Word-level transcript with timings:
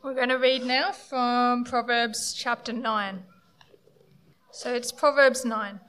We're 0.00 0.14
going 0.14 0.28
to 0.28 0.36
read 0.36 0.64
now 0.64 0.92
from 0.92 1.64
Proverbs 1.64 2.32
chapter 2.32 2.72
9. 2.72 3.24
So 4.52 4.72
it's 4.72 4.92
Proverbs 4.92 5.44
9. 5.44 5.80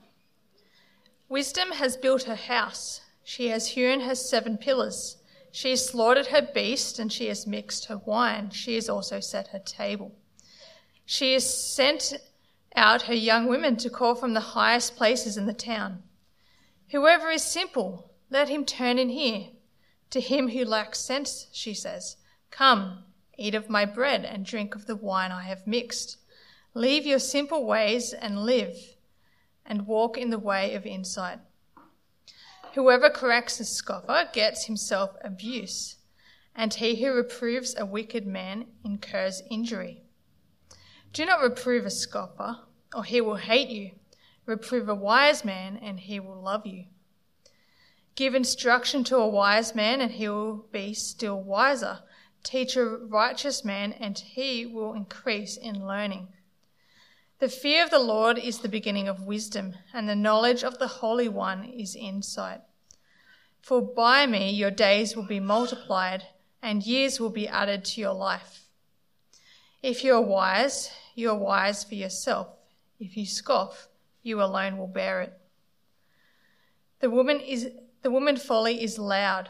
Wisdom 1.30 1.74
has 1.74 1.96
built 1.96 2.24
her 2.24 2.36
house, 2.36 3.02
she 3.24 3.50
has 3.50 3.68
hewn 3.68 4.00
her 4.02 4.16
seven 4.16 4.58
pillars. 4.58 5.18
She 5.52 5.70
has 5.70 5.86
slaughtered 5.86 6.28
her 6.28 6.42
beast, 6.42 6.98
and 6.98 7.14
she 7.14 7.28
has 7.28 7.46
mixed 7.46 7.86
her 7.86 7.98
wine. 7.98 8.50
She 8.50 8.74
has 8.76 8.90
also 8.90 9.20
set 9.20 9.50
her 9.50 9.60
table. 9.60 10.16
She 11.06 11.34
has 11.34 11.74
sent 11.74 12.16
out 12.76 13.04
her 13.04 13.14
young 13.14 13.48
women 13.48 13.78
to 13.78 13.92
call 13.92 14.16
from 14.16 14.34
the 14.34 14.40
highest 14.58 14.96
places 14.96 15.38
in 15.38 15.46
the 15.46 15.54
town. 15.54 16.02
Whoever 16.90 17.30
is 17.30 17.44
simple, 17.44 18.12
let 18.32 18.50
him 18.50 18.66
turn 18.66 18.98
in 18.98 19.10
here. 19.10 19.50
To 20.10 20.20
him 20.20 20.50
who 20.50 20.66
lacks 20.66 21.00
sense, 21.00 21.46
she 21.52 21.76
says, 21.76 22.18
Come, 22.50 23.04
eat 23.40 23.56
of 23.56 23.70
my 23.70 23.86
bread 23.86 24.26
and 24.26 24.46
drink 24.46 24.76
of 24.76 24.86
the 24.86 24.96
wine 24.96 25.32
I 25.32 25.44
have 25.44 25.66
mixed. 25.66 26.18
Leave 26.74 27.06
your 27.06 27.20
simple 27.20 27.66
ways 27.66 28.14
and 28.14 28.44
live, 28.44 28.76
and 29.66 29.88
walk 29.88 30.18
in 30.18 30.30
the 30.30 30.38
way 30.38 30.76
of 30.76 30.86
insight. 30.86 31.40
Whoever 32.76 33.10
corrects 33.10 33.60
a 33.60 33.66
scoffer 33.66 34.30
gets 34.32 34.66
himself 34.66 35.16
abuse, 35.24 35.98
and 36.56 36.74
he 36.74 37.02
who 37.04 37.14
reproves 37.14 37.76
a 37.76 37.86
wicked 37.86 38.28
man 38.28 38.68
incurs 38.84 39.42
injury. 39.50 40.04
Do 41.12 41.26
not 41.26 41.42
reprove 41.42 41.86
a 41.86 41.90
scoffer, 41.90 42.58
or 42.94 43.04
he 43.04 43.22
will 43.22 43.38
hate 43.38 43.70
you. 43.70 43.92
Reprove 44.46 44.90
a 44.90 44.96
wise 44.96 45.44
man, 45.44 45.78
and 45.78 46.00
he 46.00 46.20
will 46.20 46.42
love 46.42 46.66
you. 46.66 46.86
Give 48.16 48.36
instruction 48.36 49.04
to 49.06 49.18
a 49.18 49.28
wise 49.28 49.74
man, 49.74 50.02
and 50.02 50.12
he 50.12 50.28
will 50.30 50.68
be 50.72 50.94
still 50.94 51.42
wiser. 51.42 52.00
Teach 52.44 52.76
a 52.76 52.86
righteous 52.86 53.66
man, 53.66 53.94
and 53.94 54.18
he 54.18 54.66
will 54.66 54.94
increase 54.94 55.58
in 55.58 55.86
learning. 55.86 56.30
The 57.40 57.50
fear 57.50 57.84
of 57.84 57.90
the 57.90 58.00
Lord 58.00 58.38
is 58.38 58.60
the 58.60 58.70
beginning 58.70 59.08
of 59.08 59.26
wisdom, 59.26 59.76
and 59.94 60.08
the 60.08 60.16
knowledge 60.16 60.64
of 60.64 60.78
the 60.78 60.88
Holy 60.88 61.30
One 61.30 61.64
is 61.64 61.96
insight. 61.96 62.62
For 63.62 63.82
by 63.82 64.26
me 64.26 64.52
your 64.52 64.72
days 64.72 65.16
will 65.16 65.28
be 65.28 65.40
multiplied, 65.40 66.24
and 66.62 66.86
years 66.86 67.20
will 67.20 67.30
be 67.30 67.48
added 67.48 67.86
to 67.86 68.02
your 68.02 68.14
life. 68.14 68.68
If 69.82 70.04
you 70.04 70.14
are 70.16 70.22
wise, 70.22 70.92
you 71.16 71.30
are 71.30 71.38
wise 71.38 71.84
for 71.84 71.96
yourself. 71.96 72.48
If 73.00 73.16
you 73.16 73.26
scoff, 73.26 73.88
you 74.22 74.42
alone 74.42 74.78
will 74.78 74.88
bear 74.88 75.22
it. 75.22 75.34
The 77.00 77.10
woman 77.10 77.40
is 77.40 77.70
the 78.02 78.12
woman 78.12 78.38
folly 78.38 78.84
is 78.84 79.00
loud. 79.00 79.50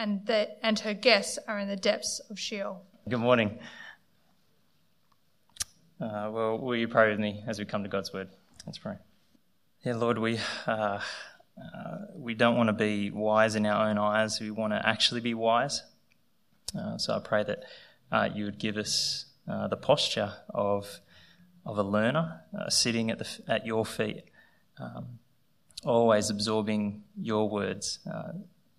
and, 0.00 0.24
that, 0.26 0.58
and 0.62 0.78
her 0.80 0.94
guests 0.94 1.38
are 1.46 1.58
in 1.58 1.68
the 1.68 1.76
depths 1.76 2.20
of 2.30 2.38
Sheol. 2.38 2.82
Good 3.06 3.20
morning. 3.20 3.58
Uh, 6.00 6.30
well, 6.32 6.58
will 6.58 6.76
you 6.76 6.88
pray 6.88 7.10
with 7.10 7.20
me 7.20 7.44
as 7.46 7.58
we 7.58 7.66
come 7.66 7.82
to 7.82 7.88
God's 7.90 8.10
word? 8.10 8.30
Let's 8.64 8.78
pray. 8.78 8.94
Yeah, 9.84 9.96
Lord, 9.96 10.18
we 10.18 10.38
uh, 10.66 10.70
uh, 10.70 11.00
we 12.14 12.32
don't 12.32 12.56
want 12.56 12.68
to 12.68 12.72
be 12.72 13.10
wise 13.10 13.54
in 13.56 13.66
our 13.66 13.90
own 13.90 13.98
eyes. 13.98 14.40
We 14.40 14.50
want 14.50 14.72
to 14.72 14.80
actually 14.88 15.20
be 15.20 15.34
wise. 15.34 15.82
Uh, 16.78 16.96
so 16.96 17.14
I 17.14 17.18
pray 17.18 17.44
that 17.44 17.64
uh, 18.10 18.30
you 18.34 18.46
would 18.46 18.58
give 18.58 18.78
us 18.78 19.26
uh, 19.46 19.68
the 19.68 19.76
posture 19.76 20.32
of 20.48 21.00
of 21.66 21.76
a 21.76 21.82
learner 21.82 22.40
sitting 22.70 23.10
at 23.10 23.18
the 23.18 23.28
at 23.46 23.66
your 23.66 23.84
feet, 23.84 24.24
um, 24.78 25.18
always 25.84 26.30
absorbing 26.30 27.02
your 27.20 27.50
words. 27.50 27.98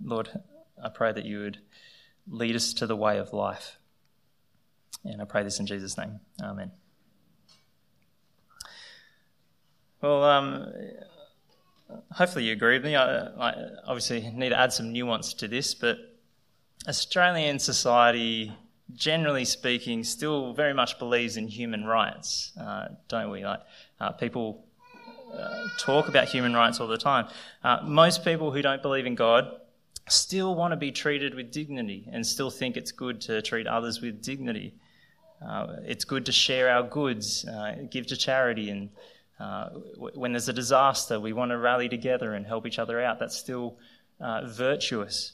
Lord, 0.04 0.30
I 0.84 0.90
pray 0.90 1.12
that 1.12 1.26
you 1.26 1.40
would 1.40 1.60
lead 2.28 2.56
us 2.56 2.74
to 2.74 2.88
the 2.88 2.96
way 2.96 3.18
of 3.18 3.34
life. 3.34 3.78
And 5.04 5.22
I 5.22 5.26
pray 5.26 5.44
this 5.44 5.60
in 5.60 5.66
Jesus' 5.66 5.98
name. 5.98 6.20
Amen. 6.42 6.72
Well, 10.02 10.24
um, 10.24 10.74
hopefully 12.12 12.46
you 12.46 12.54
agree 12.54 12.76
with 12.76 12.86
me. 12.86 12.96
I, 12.96 13.26
I, 13.28 13.54
obviously 13.86 14.30
need 14.32 14.50
to 14.50 14.60
add 14.60 14.74
some 14.74 14.92
nuance 14.92 15.34
to 15.36 15.48
this, 15.48 15.74
but 15.76 15.98
Australian 16.88 17.60
society, 17.60 18.52
generally 18.94 19.46
speaking, 19.46 20.04
still 20.04 20.54
very 20.54 20.74
much 20.74 20.98
believes 20.98 21.38
in 21.38 21.48
human 21.48 21.86
rights, 21.86 22.52
uh, 22.60 22.88
don't 23.08 23.30
we? 23.30 23.46
Like 23.46 23.62
uh, 24.00 24.12
people 24.14 24.66
uh, 25.34 25.68
talk 25.78 26.08
about 26.08 26.28
human 26.28 26.54
rights 26.54 26.80
all 26.80 26.88
the 26.88 26.98
time. 26.98 27.28
Uh, 27.64 27.80
most 27.84 28.26
people 28.26 28.52
who 28.52 28.62
don't 28.62 28.82
believe 28.82 29.06
in 29.06 29.16
God 29.16 29.52
still 30.10 30.56
want 30.56 30.72
to 30.72 30.78
be 30.78 30.92
treated 30.92 31.36
with 31.36 31.52
dignity 31.52 32.08
and 32.12 32.26
still 32.26 32.50
think 32.50 32.78
it's 32.78 32.92
good 32.92 33.22
to 33.22 33.42
treat 33.42 33.68
others 33.68 34.02
with 34.02 34.22
dignity. 34.22 34.74
Uh, 35.46 35.78
it's 35.84 36.06
good 36.06 36.26
to 36.26 36.32
share 36.32 36.70
our 36.70 36.84
goods, 36.84 37.46
uh, 37.46 37.76
give 37.90 38.06
to 38.08 38.18
charity, 38.18 38.70
and 38.70 38.90
uh, 39.40 39.70
when 40.14 40.34
there's 40.34 40.50
a 40.50 40.54
disaster, 40.54 41.20
we 41.20 41.34
want 41.34 41.50
to 41.50 41.58
rally 41.58 41.90
together 41.90 42.36
and 42.36 42.46
help 42.46 42.68
each 42.68 42.78
other 42.78 43.02
out. 43.02 43.18
That's 43.20 43.36
still 43.36 43.78
uh, 44.20 44.46
virtuous. 44.46 45.34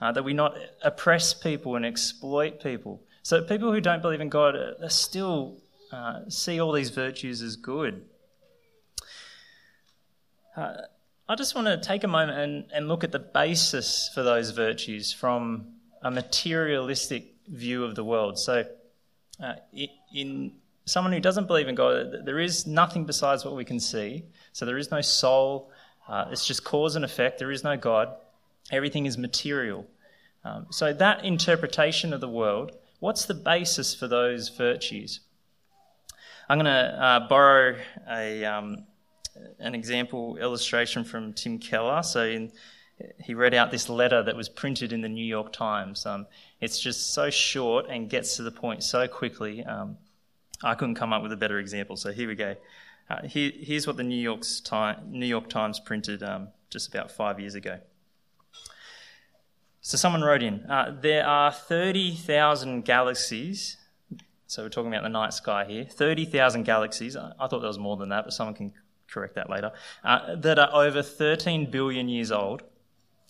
Uh, 0.00 0.12
that 0.12 0.24
we 0.24 0.32
not 0.32 0.56
oppress 0.82 1.34
people 1.34 1.76
and 1.76 1.84
exploit 1.84 2.60
people. 2.62 3.02
So 3.22 3.42
people 3.44 3.70
who 3.70 3.80
don't 3.80 4.02
believe 4.02 4.20
in 4.20 4.30
God 4.30 4.56
uh, 4.56 4.88
still 4.88 5.58
uh, 5.92 6.20
see 6.28 6.58
all 6.58 6.72
these 6.72 6.90
virtues 6.90 7.42
as 7.42 7.54
good. 7.54 8.04
I 11.32 11.34
just 11.34 11.54
want 11.54 11.66
to 11.66 11.78
take 11.78 12.04
a 12.04 12.08
moment 12.08 12.38
and, 12.38 12.64
and 12.74 12.88
look 12.88 13.04
at 13.04 13.10
the 13.10 13.18
basis 13.18 14.10
for 14.12 14.22
those 14.22 14.50
virtues 14.50 15.14
from 15.14 15.64
a 16.02 16.10
materialistic 16.10 17.32
view 17.48 17.84
of 17.84 17.94
the 17.94 18.04
world. 18.04 18.38
So, 18.38 18.66
uh, 19.42 19.54
in 20.12 20.52
someone 20.84 21.10
who 21.14 21.20
doesn't 21.20 21.46
believe 21.46 21.68
in 21.68 21.74
God, 21.74 22.26
there 22.26 22.38
is 22.38 22.66
nothing 22.66 23.06
besides 23.06 23.46
what 23.46 23.56
we 23.56 23.64
can 23.64 23.80
see. 23.80 24.24
So 24.52 24.66
there 24.66 24.76
is 24.76 24.90
no 24.90 25.00
soul. 25.00 25.70
Uh, 26.06 26.26
it's 26.30 26.46
just 26.46 26.64
cause 26.64 26.96
and 26.96 27.04
effect. 27.04 27.38
There 27.38 27.50
is 27.50 27.64
no 27.64 27.78
God. 27.78 28.14
Everything 28.70 29.06
is 29.06 29.16
material. 29.16 29.86
Um, 30.44 30.66
so 30.68 30.92
that 30.92 31.24
interpretation 31.24 32.12
of 32.12 32.20
the 32.20 32.28
world, 32.28 32.72
what's 33.00 33.24
the 33.24 33.32
basis 33.32 33.94
for 33.94 34.06
those 34.06 34.50
virtues? 34.50 35.20
I'm 36.50 36.58
going 36.58 36.66
to 36.66 37.02
uh, 37.02 37.26
borrow 37.26 37.78
a, 38.06 38.44
um, 38.44 38.84
an 39.58 39.74
example 39.74 40.36
illustration 40.36 41.04
from 41.04 41.32
Tim 41.32 41.58
Keller. 41.58 42.02
So 42.02 42.24
in, 42.24 42.52
he 43.20 43.34
read 43.34 43.54
out 43.54 43.70
this 43.70 43.88
letter 43.88 44.22
that 44.22 44.36
was 44.36 44.48
printed 44.48 44.92
in 44.92 45.00
the 45.00 45.08
New 45.08 45.24
York 45.24 45.52
Times. 45.52 46.06
Um, 46.06 46.26
it's 46.60 46.80
just 46.80 47.14
so 47.14 47.30
short 47.30 47.86
and 47.88 48.08
gets 48.08 48.36
to 48.36 48.42
the 48.42 48.50
point 48.50 48.82
so 48.82 49.08
quickly. 49.08 49.64
Um, 49.64 49.96
I 50.62 50.74
couldn't 50.74 50.94
come 50.94 51.12
up 51.12 51.22
with 51.22 51.32
a 51.32 51.36
better 51.36 51.58
example, 51.58 51.96
so 51.96 52.12
here 52.12 52.28
we 52.28 52.34
go. 52.34 52.56
Uh, 53.10 53.26
here, 53.26 53.50
here's 53.54 53.86
what 53.86 53.96
the 53.96 54.04
New, 54.04 54.20
York's 54.20 54.60
time, 54.60 54.98
New 55.10 55.26
York 55.26 55.48
Times 55.48 55.80
printed 55.80 56.22
um, 56.22 56.48
just 56.70 56.88
about 56.88 57.10
five 57.10 57.40
years 57.40 57.54
ago. 57.54 57.78
So 59.80 59.96
someone 59.96 60.22
wrote 60.22 60.44
in, 60.44 60.64
uh, 60.70 60.96
there 61.00 61.26
are 61.26 61.50
30,000 61.50 62.84
galaxies. 62.84 63.76
So 64.46 64.62
we're 64.62 64.68
talking 64.68 64.92
about 64.92 65.02
the 65.02 65.08
night 65.08 65.34
sky 65.34 65.64
here. 65.64 65.84
30,000 65.84 66.62
galaxies. 66.62 67.16
I, 67.16 67.32
I 67.40 67.48
thought 67.48 67.58
there 67.60 67.68
was 67.68 67.80
more 67.80 67.96
than 67.96 68.10
that, 68.10 68.24
but 68.24 68.32
someone 68.32 68.54
can 68.54 68.72
correct 69.12 69.34
that 69.34 69.50
later. 69.50 69.72
Uh, 70.04 70.36
that 70.36 70.58
are 70.58 70.70
over 70.72 71.02
13 71.02 71.70
billion 71.70 72.08
years 72.08 72.32
old, 72.32 72.62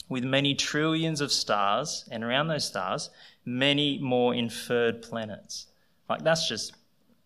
with 0.09 0.25
many 0.25 0.55
trillions 0.55 1.21
of 1.21 1.33
stars, 1.33 2.09
and 2.11 2.23
around 2.23 2.49
those 2.49 2.67
stars, 2.67 3.11
many 3.45 3.99
more 3.99 4.35
inferred 4.35 5.03
planets. 5.03 5.67
Like 6.09 6.23
that's 6.23 6.49
just 6.49 6.75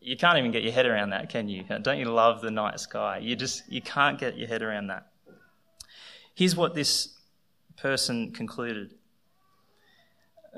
you 0.00 0.16
can't 0.16 0.38
even 0.38 0.52
get 0.52 0.62
your 0.62 0.72
head 0.72 0.86
around 0.86 1.10
that, 1.10 1.28
can 1.28 1.48
you? 1.48 1.64
Don't 1.82 1.98
you 1.98 2.04
love 2.04 2.40
the 2.40 2.50
night 2.50 2.78
sky? 2.78 3.18
You 3.18 3.34
just 3.34 3.68
you 3.68 3.82
can't 3.82 4.18
get 4.18 4.36
your 4.36 4.46
head 4.46 4.62
around 4.62 4.86
that. 4.86 5.08
Here's 6.34 6.54
what 6.54 6.74
this 6.74 7.16
person 7.76 8.30
concluded. 8.32 8.94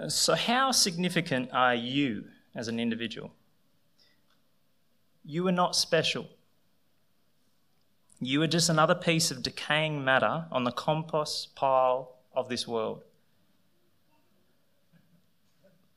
So 0.09 0.35
how 0.35 0.71
significant 0.71 1.51
are 1.53 1.75
you 1.75 2.25
as 2.55 2.69
an 2.69 2.79
individual? 2.79 3.33
You 5.25 5.47
are 5.49 5.53
not 5.53 5.75
special. 5.75 6.29
You 8.21 8.43
are 8.43 8.49
just 8.49 8.69
another 8.69 8.97
piece 8.97 9.31
of 9.31 9.43
decaying 9.43 10.05
matter 10.05 10.47
on 10.51 10.65
the 10.65 10.73
compost 10.73 11.55
pile 11.55 12.17
of 12.35 12.49
this 12.49 12.67
world. 12.67 13.05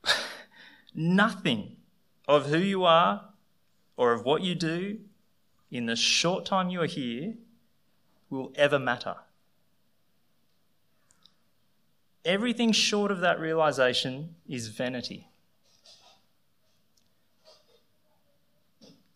Nothing 0.94 1.76
of 2.28 2.46
who 2.46 2.58
you 2.58 2.84
are 2.84 3.30
or 3.96 4.12
of 4.12 4.24
what 4.24 4.42
you 4.42 4.54
do 4.54 5.00
in 5.70 5.86
the 5.86 5.96
short 5.96 6.44
time 6.44 6.70
you 6.70 6.80
are 6.80 6.86
here 6.86 7.34
will 8.30 8.52
ever 8.54 8.78
matter. 8.78 9.16
Everything 12.24 12.70
short 12.70 13.10
of 13.10 13.18
that 13.20 13.40
realization 13.40 14.36
is 14.48 14.68
vanity. 14.68 15.28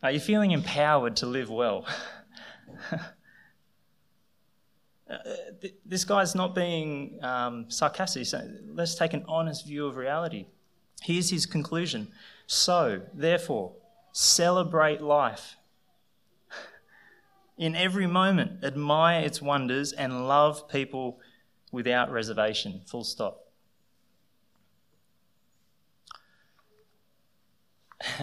Are 0.03 0.11
you 0.11 0.19
feeling 0.19 0.51
empowered 0.51 1.15
to 1.17 1.27
live 1.27 1.49
well? 1.49 1.87
This 5.85 6.05
guy's 6.05 6.35
not 6.35 6.55
being 6.55 7.19
um, 7.23 7.71
sarcastic. 7.71 8.27
So 8.27 8.43
let's 8.67 8.97
take 8.97 9.13
an 9.13 9.25
honest 9.29 9.65
view 9.67 9.87
of 9.87 9.97
reality. 9.97 10.47
Here's 11.01 11.31
his 11.31 11.47
conclusion. 11.47 12.09
So, 12.47 13.03
therefore, 13.15 13.73
celebrate 14.13 15.01
life. 15.01 15.57
In 17.57 17.75
every 17.77 18.07
moment, 18.07 18.63
admire 18.65 19.25
its 19.25 19.41
wonders 19.41 19.93
and 19.93 20.27
love 20.29 20.69
people 20.69 21.21
without 21.73 22.11
reservation. 22.11 22.83
Full 22.87 23.05
stop. 23.05 23.45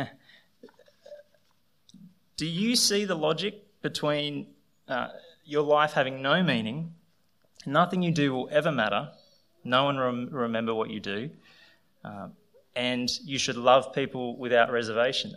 Do 2.37 2.45
you 2.45 2.75
see 2.75 3.05
the 3.05 3.15
logic 3.15 3.62
between 3.83 4.47
uh, 4.87 5.09
your 5.45 5.61
life 5.61 5.93
having 5.93 6.23
no 6.23 6.41
meaning, 6.41 6.95
nothing 7.67 8.01
you 8.01 8.11
do 8.11 8.33
will 8.33 8.49
ever 8.51 8.71
matter, 8.71 9.09
no 9.63 9.83
one 9.83 9.97
rem- 9.97 10.29
remember 10.31 10.73
what 10.73 10.89
you 10.89 10.99
do, 10.99 11.29
uh, 12.03 12.29
and 12.75 13.09
you 13.23 13.37
should 13.37 13.57
love 13.57 13.93
people 13.93 14.35
without 14.37 14.71
reservation? 14.71 15.35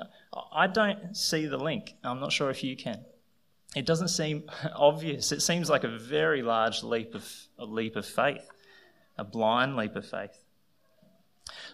I 0.52 0.69
don't 0.69 1.14
see 1.14 1.46
the 1.46 1.58
link. 1.58 1.94
I'm 2.02 2.20
not 2.20 2.32
sure 2.32 2.48
if 2.48 2.64
you 2.64 2.76
can. 2.76 3.04
It 3.75 3.84
doesn't 3.84 4.08
seem 4.08 4.44
obvious. 4.75 5.32
It 5.32 5.43
seems 5.43 5.69
like 5.69 5.84
a 5.84 5.98
very 5.98 6.43
large 6.43 6.82
leap 6.82 7.14
of 7.14 7.31
a 7.58 7.66
leap 7.66 7.96
of 7.96 8.06
faith, 8.06 8.48
a 9.19 9.25
blind 9.25 9.76
leap 9.76 9.96
of 9.96 10.06
faith. 10.06 10.38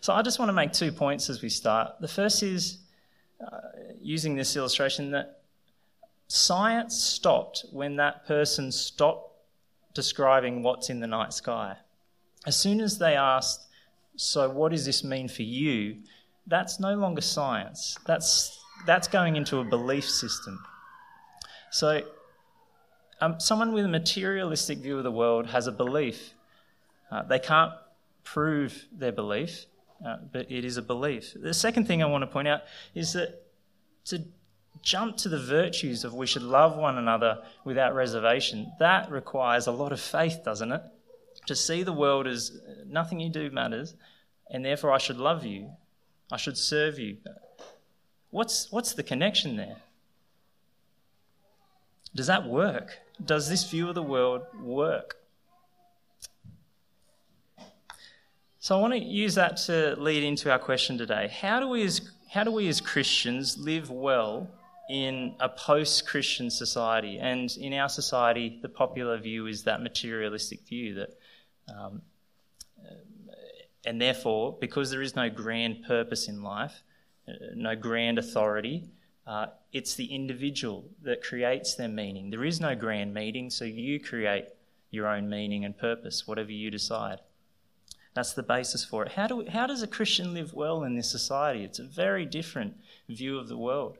So 0.00 0.12
I 0.12 0.22
just 0.22 0.38
want 0.38 0.48
to 0.48 0.52
make 0.52 0.72
two 0.72 0.90
points 0.90 1.30
as 1.30 1.42
we 1.42 1.48
start. 1.48 2.00
The 2.00 2.08
first 2.08 2.42
is 2.42 2.78
uh, 3.40 3.60
using 4.00 4.34
this 4.34 4.56
illustration 4.56 5.12
that 5.12 5.41
science 6.32 6.98
stopped 6.98 7.66
when 7.72 7.96
that 7.96 8.26
person 8.26 8.72
stopped 8.72 9.36
describing 9.92 10.62
what's 10.62 10.88
in 10.88 10.98
the 10.98 11.06
night 11.06 11.34
sky. 11.34 11.76
As 12.46 12.56
soon 12.56 12.80
as 12.80 12.96
they 12.96 13.14
asked, 13.16 13.68
So, 14.16 14.48
what 14.48 14.72
does 14.72 14.86
this 14.86 15.04
mean 15.04 15.28
for 15.28 15.42
you? 15.42 15.96
That's 16.46 16.80
no 16.80 16.94
longer 16.94 17.20
science. 17.20 17.98
That's, 18.06 18.58
that's 18.86 19.08
going 19.08 19.36
into 19.36 19.58
a 19.58 19.64
belief 19.64 20.08
system. 20.08 20.58
So, 21.70 22.00
um, 23.20 23.38
someone 23.38 23.74
with 23.74 23.84
a 23.84 23.88
materialistic 23.88 24.78
view 24.78 24.96
of 24.96 25.04
the 25.04 25.12
world 25.12 25.48
has 25.48 25.66
a 25.66 25.72
belief. 25.72 26.32
Uh, 27.10 27.22
they 27.24 27.40
can't 27.40 27.72
prove 28.24 28.86
their 28.90 29.12
belief, 29.12 29.66
uh, 30.04 30.16
but 30.32 30.50
it 30.50 30.64
is 30.64 30.78
a 30.78 30.82
belief. 30.82 31.34
The 31.36 31.52
second 31.52 31.86
thing 31.86 32.02
I 32.02 32.06
want 32.06 32.22
to 32.22 32.26
point 32.26 32.48
out 32.48 32.62
is 32.94 33.12
that 33.12 33.42
to 34.06 34.24
jump 34.80 35.16
to 35.18 35.28
the 35.28 35.38
virtues 35.38 36.04
of 36.04 36.14
we 36.14 36.26
should 36.26 36.42
love 36.42 36.76
one 36.76 36.98
another 36.98 37.42
without 37.64 37.94
reservation, 37.94 38.72
that 38.78 39.10
requires 39.10 39.66
a 39.66 39.72
lot 39.72 39.92
of 39.92 40.00
faith, 40.00 40.40
doesn't 40.44 40.72
it? 40.72 40.82
To 41.46 41.54
see 41.54 41.82
the 41.82 41.92
world 41.92 42.26
as 42.26 42.60
nothing 42.86 43.20
you 43.20 43.28
do 43.28 43.50
matters, 43.50 43.94
and 44.50 44.64
therefore 44.64 44.92
I 44.92 44.98
should 44.98 45.18
love 45.18 45.44
you, 45.44 45.70
I 46.30 46.36
should 46.36 46.56
serve 46.56 46.98
you. 46.98 47.18
What's, 48.30 48.72
what's 48.72 48.94
the 48.94 49.02
connection 49.02 49.56
there? 49.56 49.76
Does 52.14 52.26
that 52.26 52.46
work? 52.46 52.98
Does 53.24 53.48
this 53.48 53.68
view 53.68 53.88
of 53.88 53.94
the 53.94 54.02
world 54.02 54.42
work? 54.60 55.16
So 58.58 58.76
I 58.76 58.80
want 58.80 58.92
to 58.92 59.00
use 59.00 59.34
that 59.34 59.56
to 59.66 59.96
lead 59.98 60.22
into 60.22 60.50
our 60.50 60.58
question 60.58 60.96
today. 60.96 61.28
How 61.40 61.58
do 61.58 61.68
we 61.68 61.82
as, 61.84 62.12
how 62.30 62.44
do 62.44 62.52
we 62.52 62.68
as 62.68 62.80
Christians 62.80 63.58
live 63.58 63.90
well 63.90 64.48
in 64.92 65.34
a 65.40 65.48
post 65.48 66.06
Christian 66.06 66.50
society? 66.50 67.18
And 67.18 67.50
in 67.56 67.72
our 67.72 67.88
society, 67.88 68.58
the 68.60 68.68
popular 68.68 69.16
view 69.16 69.46
is 69.46 69.64
that 69.64 69.82
materialistic 69.82 70.60
view 70.68 70.94
that, 70.94 71.18
um, 71.74 72.02
and 73.86 73.98
therefore, 74.00 74.56
because 74.60 74.90
there 74.90 75.00
is 75.00 75.16
no 75.16 75.30
grand 75.30 75.84
purpose 75.84 76.28
in 76.28 76.42
life, 76.42 76.82
uh, 77.26 77.32
no 77.54 77.74
grand 77.74 78.18
authority, 78.18 78.84
uh, 79.26 79.46
it's 79.72 79.94
the 79.94 80.14
individual 80.14 80.84
that 81.02 81.22
creates 81.22 81.74
their 81.74 81.88
meaning. 81.88 82.28
There 82.28 82.44
is 82.44 82.60
no 82.60 82.74
grand 82.74 83.14
meaning, 83.14 83.48
so 83.48 83.64
you 83.64 83.98
create 83.98 84.44
your 84.90 85.06
own 85.06 85.30
meaning 85.30 85.64
and 85.64 85.76
purpose, 85.76 86.28
whatever 86.28 86.52
you 86.52 86.70
decide. 86.70 87.20
That's 88.14 88.34
the 88.34 88.42
basis 88.42 88.84
for 88.84 89.06
it. 89.06 89.12
How, 89.12 89.26
do 89.26 89.36
we, 89.36 89.46
how 89.46 89.66
does 89.66 89.82
a 89.82 89.86
Christian 89.86 90.34
live 90.34 90.52
well 90.52 90.84
in 90.84 90.96
this 90.96 91.10
society? 91.10 91.64
It's 91.64 91.78
a 91.78 91.84
very 91.84 92.26
different 92.26 92.74
view 93.08 93.38
of 93.38 93.48
the 93.48 93.56
world. 93.56 93.96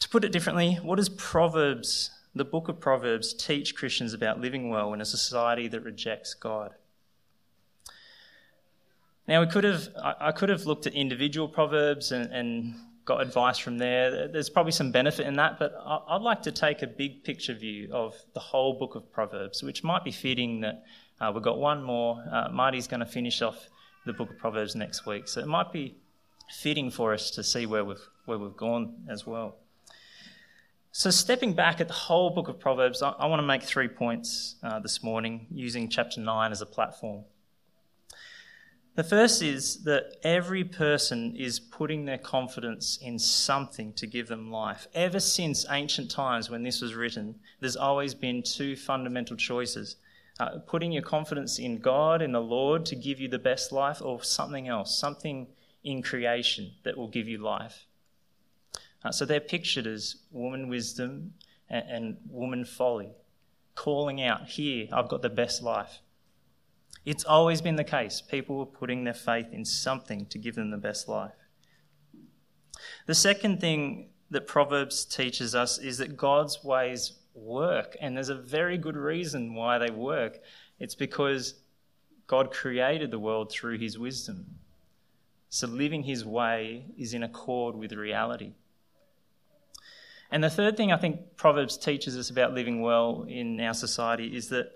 To 0.00 0.08
put 0.08 0.24
it 0.24 0.32
differently, 0.32 0.78
what 0.82 0.96
does 0.96 1.08
Proverbs, 1.08 2.10
the 2.34 2.44
book 2.44 2.68
of 2.68 2.80
Proverbs, 2.80 3.32
teach 3.32 3.74
Christians 3.74 4.12
about 4.12 4.40
living 4.40 4.68
well 4.68 4.92
in 4.92 5.00
a 5.00 5.06
society 5.06 5.68
that 5.68 5.80
rejects 5.80 6.34
God? 6.34 6.74
Now, 9.26 9.40
we 9.40 9.48
could 9.48 9.64
have, 9.64 9.88
I 10.20 10.30
could 10.32 10.48
have 10.50 10.66
looked 10.66 10.86
at 10.86 10.94
individual 10.94 11.48
proverbs 11.48 12.12
and, 12.12 12.32
and 12.32 12.74
got 13.04 13.20
advice 13.20 13.58
from 13.58 13.78
there. 13.78 14.28
There's 14.28 14.50
probably 14.50 14.72
some 14.72 14.92
benefit 14.92 15.26
in 15.26 15.34
that, 15.34 15.58
but 15.58 15.74
I'd 15.84 16.22
like 16.22 16.42
to 16.42 16.52
take 16.52 16.82
a 16.82 16.86
big 16.86 17.24
picture 17.24 17.54
view 17.54 17.88
of 17.92 18.14
the 18.34 18.40
whole 18.40 18.78
book 18.78 18.94
of 18.94 19.10
Proverbs, 19.12 19.62
which 19.62 19.82
might 19.82 20.04
be 20.04 20.12
fitting 20.12 20.60
that 20.60 20.84
uh, 21.20 21.32
we've 21.34 21.42
got 21.42 21.58
one 21.58 21.82
more. 21.82 22.22
Uh, 22.30 22.48
Marty's 22.50 22.86
going 22.86 23.00
to 23.00 23.06
finish 23.06 23.42
off 23.42 23.68
the 24.04 24.12
book 24.12 24.30
of 24.30 24.38
Proverbs 24.38 24.76
next 24.76 25.06
week, 25.06 25.26
so 25.26 25.40
it 25.40 25.48
might 25.48 25.72
be 25.72 25.96
fitting 26.50 26.90
for 26.90 27.12
us 27.12 27.30
to 27.32 27.42
see 27.42 27.66
where 27.66 27.84
we've 27.84 28.08
where 28.26 28.38
we've 28.38 28.56
gone 28.56 28.94
as 29.08 29.26
well. 29.26 29.56
So, 30.98 31.10
stepping 31.10 31.52
back 31.52 31.82
at 31.82 31.88
the 31.88 31.92
whole 31.92 32.30
book 32.30 32.48
of 32.48 32.58
Proverbs, 32.58 33.02
I, 33.02 33.10
I 33.10 33.26
want 33.26 33.40
to 33.40 33.46
make 33.46 33.62
three 33.62 33.86
points 33.86 34.56
uh, 34.62 34.78
this 34.78 35.02
morning 35.02 35.46
using 35.50 35.90
chapter 35.90 36.22
9 36.22 36.50
as 36.50 36.62
a 36.62 36.66
platform. 36.66 37.24
The 38.94 39.04
first 39.04 39.42
is 39.42 39.84
that 39.84 40.16
every 40.22 40.64
person 40.64 41.36
is 41.36 41.60
putting 41.60 42.06
their 42.06 42.16
confidence 42.16 42.98
in 43.02 43.18
something 43.18 43.92
to 43.92 44.06
give 44.06 44.28
them 44.28 44.50
life. 44.50 44.86
Ever 44.94 45.20
since 45.20 45.66
ancient 45.68 46.10
times 46.10 46.48
when 46.48 46.62
this 46.62 46.80
was 46.80 46.94
written, 46.94 47.34
there's 47.60 47.76
always 47.76 48.14
been 48.14 48.42
two 48.42 48.74
fundamental 48.74 49.36
choices 49.36 49.96
uh, 50.40 50.60
putting 50.66 50.92
your 50.92 51.02
confidence 51.02 51.58
in 51.58 51.76
God, 51.76 52.22
in 52.22 52.32
the 52.32 52.40
Lord, 52.40 52.86
to 52.86 52.96
give 52.96 53.20
you 53.20 53.28
the 53.28 53.38
best 53.38 53.70
life, 53.70 54.00
or 54.00 54.22
something 54.22 54.66
else, 54.66 54.98
something 54.98 55.48
in 55.84 56.00
creation 56.00 56.70
that 56.84 56.96
will 56.96 57.08
give 57.08 57.28
you 57.28 57.36
life. 57.36 57.84
Uh, 59.04 59.12
so 59.12 59.24
they're 59.24 59.40
pictured 59.40 59.86
as 59.86 60.16
woman 60.30 60.68
wisdom 60.68 61.34
and, 61.68 61.84
and 61.88 62.16
woman 62.28 62.64
folly, 62.64 63.10
calling 63.74 64.22
out, 64.22 64.48
Here, 64.48 64.88
I've 64.92 65.08
got 65.08 65.22
the 65.22 65.30
best 65.30 65.62
life. 65.62 66.00
It's 67.04 67.24
always 67.24 67.60
been 67.60 67.76
the 67.76 67.84
case. 67.84 68.20
People 68.20 68.58
were 68.58 68.66
putting 68.66 69.04
their 69.04 69.14
faith 69.14 69.46
in 69.52 69.64
something 69.64 70.26
to 70.26 70.38
give 70.38 70.56
them 70.56 70.70
the 70.70 70.76
best 70.76 71.08
life. 71.08 71.34
The 73.06 73.14
second 73.14 73.60
thing 73.60 74.10
that 74.30 74.46
Proverbs 74.46 75.04
teaches 75.04 75.54
us 75.54 75.78
is 75.78 75.98
that 75.98 76.16
God's 76.16 76.64
ways 76.64 77.12
work. 77.34 77.96
And 78.00 78.16
there's 78.16 78.28
a 78.28 78.34
very 78.34 78.76
good 78.76 78.96
reason 78.96 79.54
why 79.54 79.78
they 79.78 79.90
work. 79.90 80.40
It's 80.80 80.94
because 80.94 81.54
God 82.26 82.50
created 82.50 83.10
the 83.10 83.18
world 83.18 83.52
through 83.52 83.78
his 83.78 83.98
wisdom. 83.98 84.46
So 85.48 85.68
living 85.68 86.02
his 86.02 86.24
way 86.24 86.86
is 86.98 87.14
in 87.14 87.22
accord 87.22 87.76
with 87.76 87.92
reality. 87.92 88.54
And 90.30 90.42
the 90.42 90.50
third 90.50 90.76
thing 90.76 90.92
I 90.92 90.96
think 90.96 91.36
Proverbs 91.36 91.76
teaches 91.76 92.16
us 92.16 92.30
about 92.30 92.52
living 92.52 92.82
well 92.82 93.24
in 93.28 93.60
our 93.60 93.74
society 93.74 94.36
is 94.36 94.48
that 94.48 94.72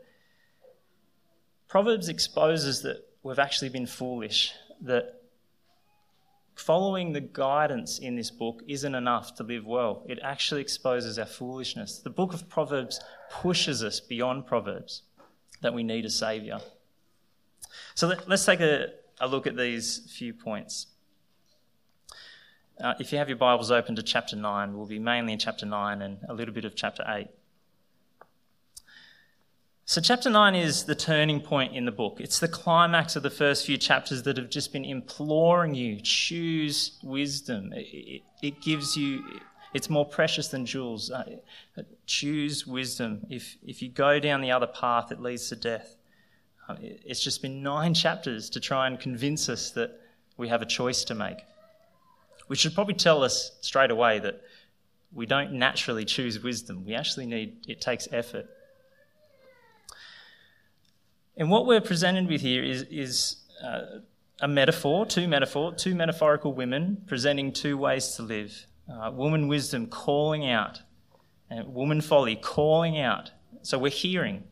Proverbs 1.69 2.09
exposes 2.09 2.83
that 2.83 3.05
we've 3.23 3.39
actually 3.39 3.69
been 3.69 3.87
foolish, 3.87 4.53
that 4.83 5.21
following 6.55 7.13
the 7.13 7.21
guidance 7.21 7.99
in 7.99 8.17
this 8.17 8.31
book 8.31 8.63
isn't 8.69 8.95
enough 8.95 9.35
to 9.37 9.43
live 9.43 9.65
well. 9.65 10.05
It 10.09 10.19
actually 10.23 10.61
exposes 10.61 11.19
our 11.19 11.27
foolishness. 11.27 11.99
The 11.99 12.11
book 12.11 12.35
of 12.35 12.49
Proverbs 12.49 13.01
pushes 13.31 13.83
us 13.83 14.01
beyond 14.01 14.47
Proverbs 14.47 15.03
that 15.63 15.73
we 15.73 15.83
need 15.83 16.05
a 16.05 16.11
Saviour. 16.11 16.61
So 17.95 18.09
let, 18.09 18.31
us 18.31 18.45
take 18.45 18.61
a, 18.61 18.89
a, 19.21 19.27
look 19.27 19.47
at 19.47 19.57
these 19.57 20.13
few 20.17 20.35
points. 20.35 20.87
Uh, 22.83 22.95
if 22.99 23.13
you 23.13 23.19
have 23.19 23.29
your 23.29 23.37
Bibles 23.37 23.71
open 23.71 23.95
to 23.97 24.03
chapter 24.03 24.37
9, 24.37 24.75
we'll 24.75 24.87
be 24.87 24.99
mainly 24.99 25.35
in 25.35 25.39
chapter 25.39 25.67
9 25.67 26.01
and 26.01 26.19
a 26.29 26.33
little 26.33 26.55
bit 26.55 26.65
of 26.65 26.75
chapter 26.75 27.05
8. 27.07 27.29
So, 29.85 30.01
chapter 30.01 30.31
9 30.31 30.55
is 30.55 30.85
the 30.85 30.95
turning 30.95 31.41
point 31.41 31.77
in 31.77 31.85
the 31.85 31.93
book. 31.93 32.19
It's 32.21 32.39
the 32.39 32.49
climax 32.49 33.17
of 33.17 33.23
the 33.23 33.31
first 33.31 33.67
few 33.67 33.77
chapters 33.77 34.23
that 34.23 34.39
have 34.39 34.49
just 34.49 34.73
been 34.73 34.85
imploring 34.87 35.75
you 35.75 36.01
choose 36.01 36.99
wisdom. 37.03 37.73
It, 37.75 37.87
it, 37.93 38.23
it 38.41 38.63
gives 38.63 38.97
you, 38.97 39.25
it's 39.75 39.91
more 39.91 40.07
precious 40.07 40.49
than 40.49 40.65
jewels. 40.65 41.11
Uh, 41.11 41.25
choose 42.07 42.67
wisdom. 42.67 43.27
If, 43.29 43.57
if 43.63 43.83
you 43.83 43.91
go 43.91 44.19
down 44.21 44.41
the 44.41 44.53
other 44.53 44.69
path, 44.69 45.13
it 45.13 45.21
leads 45.21 45.51
to 45.51 45.57
death. 45.57 45.97
Uh, 46.67 46.77
it, 46.81 47.03
it's 47.05 47.21
just 47.21 47.43
been 47.43 47.63
nine 47.63 47.93
chapters 48.05 48.49
to 48.51 48.61
try 48.61 48.87
and 48.87 48.99
convince 48.99 49.51
us 49.51 49.71
that 49.73 50.01
we 50.39 50.49
have 50.49 50.63
a 50.63 50.67
choice 50.67 51.05
to 51.05 51.15
make. 51.15 51.41
Which 52.51 52.59
should 52.59 52.75
probably 52.75 52.95
tell 52.95 53.23
us 53.23 53.53
straight 53.61 53.93
away 53.93 54.19
that 54.19 54.43
we 55.13 55.25
don't 55.25 55.53
naturally 55.53 56.05
choose 56.05 56.43
wisdom. 56.43 56.85
We 56.85 56.97
actually 56.97 57.27
need, 57.27 57.59
it 57.69 57.81
takes 57.81 58.09
effort. 58.11 58.47
And 61.37 61.49
what 61.49 61.65
we're 61.65 61.81
presented 61.81 62.27
with 62.27 62.41
here 62.41 62.65
is, 62.65 62.83
is 62.91 63.37
uh, 63.63 64.01
a 64.41 64.49
metaphor, 64.49 65.07
two 65.07 65.29
metaphor, 65.29 65.75
two 65.75 65.95
metaphorical 65.95 66.53
women 66.53 67.05
presenting 67.07 67.53
two 67.53 67.79
ways 67.79 68.17
to 68.17 68.23
live. 68.25 68.67
Uh, 68.93 69.13
woman 69.13 69.47
wisdom 69.47 69.87
calling 69.87 70.51
out, 70.51 70.81
and 71.51 71.73
woman 71.73 72.01
folly 72.01 72.35
calling 72.35 72.99
out. 72.99 73.31
So 73.63 73.79
we're 73.79 73.93
hearing. 73.93 74.43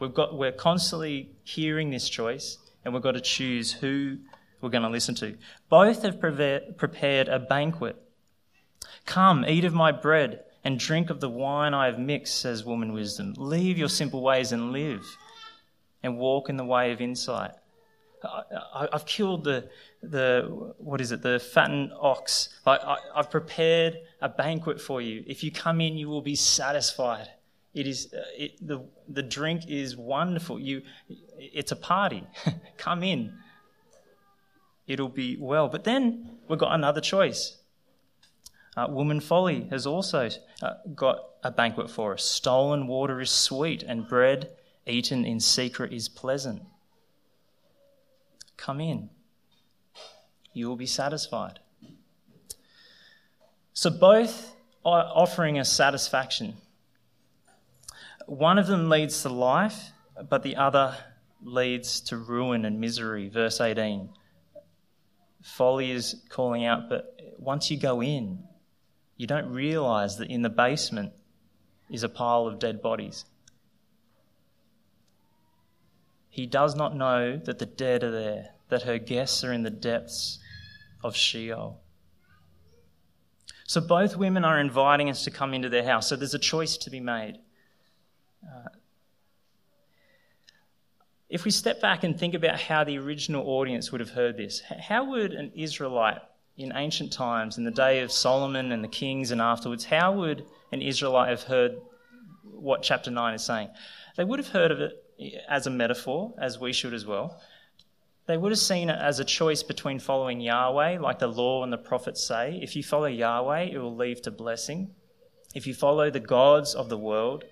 We've 0.00 0.14
got, 0.14 0.38
we're 0.38 0.52
constantly 0.52 1.32
hearing 1.44 1.90
this 1.90 2.08
choice, 2.08 2.56
and 2.82 2.94
we've 2.94 3.02
got 3.02 3.12
to 3.12 3.20
choose 3.20 3.74
who 3.74 4.16
we're 4.62 4.70
going 4.70 4.82
to 4.82 4.88
listen 4.88 5.14
to. 5.16 5.36
Both 5.68 6.02
have 6.02 6.20
prepared 6.20 7.28
a 7.28 7.38
banquet. 7.38 7.96
Come, 9.04 9.44
eat 9.46 9.64
of 9.64 9.74
my 9.74 9.92
bread 9.92 10.44
and 10.64 10.78
drink 10.78 11.10
of 11.10 11.20
the 11.20 11.28
wine 11.28 11.74
I 11.74 11.86
have 11.86 11.98
mixed, 11.98 12.38
says 12.38 12.64
woman 12.64 12.92
wisdom. 12.92 13.34
Leave 13.36 13.78
your 13.78 13.88
simple 13.88 14.22
ways 14.22 14.52
and 14.52 14.72
live 14.72 15.04
and 16.02 16.18
walk 16.18 16.48
in 16.48 16.56
the 16.56 16.64
way 16.64 16.92
of 16.92 17.00
insight. 17.00 17.52
I, 18.24 18.88
have 18.92 19.04
killed 19.04 19.42
the, 19.42 19.68
the, 20.00 20.72
what 20.78 21.00
is 21.00 21.10
it, 21.10 21.22
the 21.22 21.40
fattened 21.40 21.90
ox. 22.00 22.50
I, 22.64 22.76
I, 22.76 22.96
I've 23.16 23.30
prepared 23.30 23.98
a 24.20 24.28
banquet 24.28 24.80
for 24.80 25.00
you. 25.00 25.24
If 25.26 25.42
you 25.42 25.50
come 25.50 25.80
in, 25.80 25.96
you 25.96 26.08
will 26.08 26.22
be 26.22 26.36
satisfied. 26.36 27.28
It 27.74 27.88
is, 27.88 28.14
it, 28.36 28.64
the, 28.64 28.84
the 29.08 29.22
drink 29.22 29.62
is 29.68 29.96
wonderful. 29.96 30.60
You, 30.60 30.82
it's 31.36 31.72
a 31.72 31.76
party. 31.76 32.24
come 32.76 33.02
in. 33.02 33.34
It'll 34.86 35.08
be 35.08 35.36
well. 35.38 35.68
But 35.68 35.84
then 35.84 36.38
we've 36.48 36.58
got 36.58 36.74
another 36.74 37.00
choice. 37.00 37.56
Uh, 38.76 38.86
woman 38.88 39.20
folly 39.20 39.66
has 39.70 39.86
also 39.86 40.30
uh, 40.62 40.74
got 40.94 41.18
a 41.42 41.50
banquet 41.50 41.90
for 41.90 42.14
us. 42.14 42.24
Stolen 42.24 42.86
water 42.86 43.20
is 43.20 43.30
sweet, 43.30 43.82
and 43.82 44.08
bread 44.08 44.50
eaten 44.86 45.24
in 45.24 45.40
secret 45.40 45.92
is 45.92 46.08
pleasant. 46.08 46.62
Come 48.56 48.80
in. 48.80 49.10
You 50.54 50.68
will 50.68 50.76
be 50.76 50.86
satisfied. 50.86 51.58
So, 53.74 53.90
both 53.90 54.54
are 54.84 55.10
offering 55.14 55.58
us 55.58 55.72
satisfaction. 55.72 56.54
One 58.26 58.58
of 58.58 58.66
them 58.66 58.88
leads 58.88 59.22
to 59.22 59.28
life, 59.28 59.90
but 60.28 60.42
the 60.42 60.56
other 60.56 60.96
leads 61.42 62.00
to 62.02 62.16
ruin 62.16 62.64
and 62.64 62.80
misery. 62.80 63.28
Verse 63.28 63.60
18. 63.60 64.10
Folly 65.42 65.90
is 65.90 66.22
calling 66.28 66.64
out, 66.64 66.88
but 66.88 67.16
once 67.38 67.70
you 67.70 67.76
go 67.76 68.02
in, 68.02 68.44
you 69.16 69.26
don't 69.26 69.50
realize 69.50 70.16
that 70.16 70.30
in 70.30 70.42
the 70.42 70.48
basement 70.48 71.12
is 71.90 72.02
a 72.02 72.08
pile 72.08 72.46
of 72.46 72.58
dead 72.58 72.80
bodies. 72.80 73.24
He 76.28 76.46
does 76.46 76.74
not 76.74 76.96
know 76.96 77.36
that 77.36 77.58
the 77.58 77.66
dead 77.66 78.02
are 78.04 78.10
there, 78.10 78.54
that 78.68 78.82
her 78.82 78.98
guests 78.98 79.44
are 79.44 79.52
in 79.52 79.64
the 79.64 79.70
depths 79.70 80.38
of 81.04 81.14
Sheol. 81.14 81.80
So 83.66 83.80
both 83.80 84.16
women 84.16 84.44
are 84.44 84.58
inviting 84.58 85.10
us 85.10 85.24
to 85.24 85.30
come 85.30 85.54
into 85.54 85.68
their 85.68 85.84
house. 85.84 86.08
So 86.08 86.16
there's 86.16 86.34
a 86.34 86.38
choice 86.38 86.76
to 86.78 86.90
be 86.90 87.00
made. 87.00 87.38
Uh, 88.44 88.68
if 91.32 91.46
we 91.46 91.50
step 91.50 91.80
back 91.80 92.04
and 92.04 92.18
think 92.18 92.34
about 92.34 92.60
how 92.60 92.84
the 92.84 92.98
original 92.98 93.48
audience 93.48 93.90
would 93.90 94.02
have 94.02 94.10
heard 94.10 94.36
this, 94.36 94.60
how 94.60 95.02
would 95.12 95.32
an 95.32 95.50
Israelite 95.54 96.18
in 96.58 96.74
ancient 96.76 97.10
times, 97.10 97.56
in 97.56 97.64
the 97.64 97.70
day 97.70 98.00
of 98.00 98.12
Solomon 98.12 98.70
and 98.70 98.84
the 98.84 98.88
kings 98.88 99.30
and 99.30 99.40
afterwards, 99.40 99.86
how 99.86 100.12
would 100.12 100.44
an 100.72 100.82
Israelite 100.82 101.30
have 101.30 101.44
heard 101.44 101.80
what 102.44 102.82
chapter 102.82 103.10
9 103.10 103.32
is 103.32 103.42
saying? 103.42 103.70
They 104.14 104.24
would 104.24 104.40
have 104.40 104.48
heard 104.48 104.72
of 104.72 104.80
it 104.80 104.92
eh, 105.18 105.38
as 105.48 105.66
a 105.66 105.70
metaphor, 105.70 106.34
as 106.38 106.58
we 106.58 106.74
should 106.74 106.92
as 106.92 107.06
well. 107.06 107.40
They 108.26 108.36
would 108.36 108.52
have 108.52 108.58
seen 108.58 108.90
it 108.90 108.98
as 109.00 109.18
a 109.18 109.24
choice 109.24 109.62
between 109.62 110.00
following 110.00 110.38
Yahweh, 110.38 110.98
like 110.98 111.18
the 111.18 111.28
law 111.28 111.64
and 111.64 111.72
the 111.72 111.78
prophets 111.78 112.22
say. 112.22 112.60
If 112.62 112.76
you 112.76 112.82
follow 112.82 113.06
Yahweh, 113.06 113.70
it 113.72 113.78
will 113.78 113.96
lead 113.96 114.22
to 114.24 114.30
blessing. 114.30 114.90
If 115.54 115.66
you 115.66 115.72
follow 115.72 116.10
the 116.10 116.20
gods 116.20 116.74
of 116.74 116.90
the 116.90 116.98
world, 116.98 117.44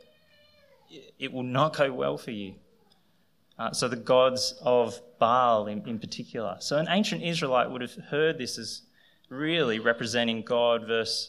it 1.18 1.32
will 1.32 1.44
not 1.44 1.74
go 1.74 1.90
well 1.90 2.18
for 2.18 2.32
you. 2.32 2.56
Uh, 3.60 3.70
so, 3.72 3.88
the 3.88 3.96
gods 3.96 4.54
of 4.62 4.98
Baal 5.18 5.66
in, 5.66 5.86
in 5.86 5.98
particular. 5.98 6.56
So, 6.60 6.78
an 6.78 6.86
ancient 6.88 7.22
Israelite 7.22 7.70
would 7.70 7.82
have 7.82 7.94
heard 7.94 8.38
this 8.38 8.56
as 8.56 8.82
really 9.28 9.78
representing 9.78 10.40
God 10.40 10.86
versus 10.86 11.28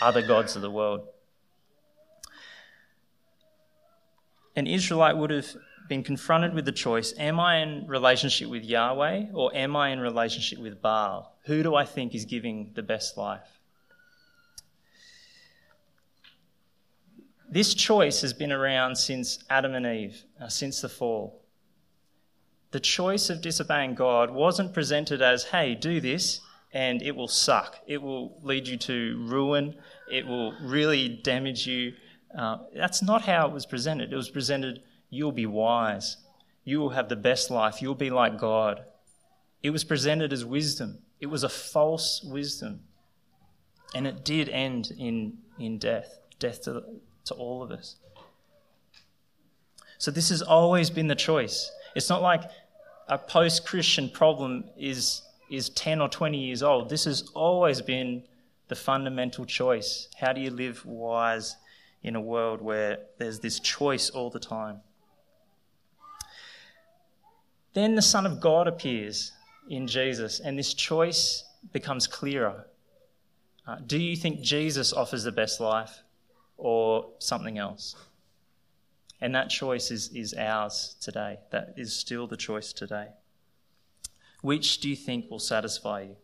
other 0.00 0.24
gods 0.24 0.54
of 0.54 0.62
the 0.62 0.70
world. 0.70 1.08
An 4.54 4.68
Israelite 4.68 5.16
would 5.16 5.30
have 5.30 5.56
been 5.88 6.04
confronted 6.04 6.54
with 6.54 6.66
the 6.66 6.72
choice 6.72 7.14
am 7.18 7.40
I 7.40 7.56
in 7.56 7.88
relationship 7.88 8.48
with 8.48 8.62
Yahweh 8.62 9.26
or 9.34 9.52
am 9.52 9.74
I 9.74 9.88
in 9.88 9.98
relationship 9.98 10.60
with 10.60 10.80
Baal? 10.80 11.36
Who 11.46 11.64
do 11.64 11.74
I 11.74 11.84
think 11.84 12.14
is 12.14 12.26
giving 12.26 12.70
the 12.74 12.82
best 12.84 13.16
life? 13.16 13.58
This 17.50 17.74
choice 17.74 18.20
has 18.20 18.32
been 18.32 18.52
around 18.52 18.96
since 18.96 19.42
Adam 19.50 19.74
and 19.74 19.84
Eve, 19.84 20.22
uh, 20.40 20.46
since 20.46 20.80
the 20.80 20.88
fall. 20.88 21.41
The 22.72 22.80
choice 22.80 23.30
of 23.30 23.40
disobeying 23.40 23.94
God 23.94 24.30
wasn't 24.30 24.74
presented 24.74 25.22
as, 25.22 25.44
hey, 25.44 25.74
do 25.74 26.00
this 26.00 26.40
and 26.72 27.02
it 27.02 27.14
will 27.14 27.28
suck. 27.28 27.78
It 27.86 28.02
will 28.02 28.38
lead 28.42 28.66
you 28.66 28.76
to 28.78 29.24
ruin. 29.26 29.76
It 30.10 30.26
will 30.26 30.52
really 30.62 31.08
damage 31.08 31.66
you. 31.66 31.92
Uh, 32.36 32.58
that's 32.74 33.02
not 33.02 33.22
how 33.22 33.46
it 33.46 33.52
was 33.52 33.66
presented. 33.66 34.12
It 34.12 34.16
was 34.16 34.30
presented 34.30 34.82
You'll 35.14 35.30
be 35.30 35.44
wise. 35.44 36.16
You 36.64 36.80
will 36.80 36.88
have 36.88 37.10
the 37.10 37.16
best 37.16 37.50
life. 37.50 37.82
You'll 37.82 37.94
be 37.94 38.08
like 38.08 38.38
God. 38.38 38.82
It 39.62 39.68
was 39.68 39.84
presented 39.84 40.32
as 40.32 40.42
wisdom. 40.42 41.00
It 41.20 41.26
was 41.26 41.44
a 41.44 41.50
false 41.50 42.22
wisdom. 42.24 42.80
And 43.94 44.06
it 44.06 44.24
did 44.24 44.48
end 44.48 44.90
in, 44.98 45.36
in 45.58 45.76
death, 45.76 46.18
death 46.38 46.62
to, 46.62 46.82
to 47.26 47.34
all 47.34 47.62
of 47.62 47.70
us. 47.70 47.96
So, 49.98 50.10
this 50.10 50.30
has 50.30 50.40
always 50.40 50.88
been 50.88 51.08
the 51.08 51.14
choice. 51.14 51.70
It's 51.94 52.08
not 52.08 52.22
like 52.22 52.42
a 53.12 53.18
post 53.18 53.66
Christian 53.66 54.08
problem 54.08 54.64
is, 54.74 55.20
is 55.50 55.68
10 55.70 56.00
or 56.00 56.08
20 56.08 56.38
years 56.38 56.62
old. 56.62 56.88
This 56.88 57.04
has 57.04 57.28
always 57.34 57.82
been 57.82 58.22
the 58.68 58.74
fundamental 58.74 59.44
choice. 59.44 60.08
How 60.18 60.32
do 60.32 60.40
you 60.40 60.50
live 60.50 60.84
wise 60.86 61.56
in 62.02 62.16
a 62.16 62.20
world 62.20 62.62
where 62.62 63.00
there's 63.18 63.38
this 63.38 63.60
choice 63.60 64.08
all 64.08 64.30
the 64.30 64.40
time? 64.40 64.80
Then 67.74 67.94
the 67.94 68.02
Son 68.02 68.24
of 68.24 68.40
God 68.40 68.66
appears 68.66 69.32
in 69.68 69.86
Jesus, 69.86 70.40
and 70.40 70.58
this 70.58 70.72
choice 70.72 71.44
becomes 71.70 72.06
clearer. 72.06 72.66
Uh, 73.66 73.76
do 73.86 73.98
you 73.98 74.16
think 74.16 74.40
Jesus 74.40 74.94
offers 74.94 75.22
the 75.22 75.32
best 75.32 75.60
life 75.60 76.02
or 76.56 77.10
something 77.18 77.58
else? 77.58 77.94
And 79.22 79.36
that 79.36 79.50
choice 79.50 79.92
is, 79.92 80.10
is 80.12 80.34
ours 80.34 80.96
today. 81.00 81.38
That 81.52 81.74
is 81.76 81.94
still 81.94 82.26
the 82.26 82.36
choice 82.36 82.72
today. 82.72 83.06
Which 84.40 84.80
do 84.80 84.90
you 84.90 84.96
think 84.96 85.30
will 85.30 85.38
satisfy 85.38 86.02
you? 86.02 86.16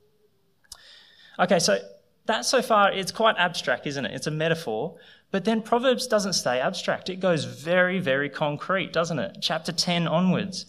Okay, 1.38 1.60
so 1.60 1.78
that 2.26 2.44
so 2.44 2.60
far, 2.60 2.90
it's 2.90 3.12
quite 3.12 3.36
abstract, 3.38 3.86
isn't 3.86 4.04
it? 4.04 4.12
It's 4.12 4.26
a 4.26 4.32
metaphor. 4.32 4.96
But 5.30 5.44
then 5.44 5.62
Proverbs 5.62 6.08
doesn't 6.08 6.32
stay 6.32 6.58
abstract. 6.58 7.08
It 7.08 7.20
goes 7.20 7.44
very, 7.44 8.00
very 8.00 8.28
concrete, 8.28 8.92
doesn't 8.92 9.20
it? 9.20 9.38
Chapter 9.40 9.70
10 9.70 10.08
onwards. 10.08 10.66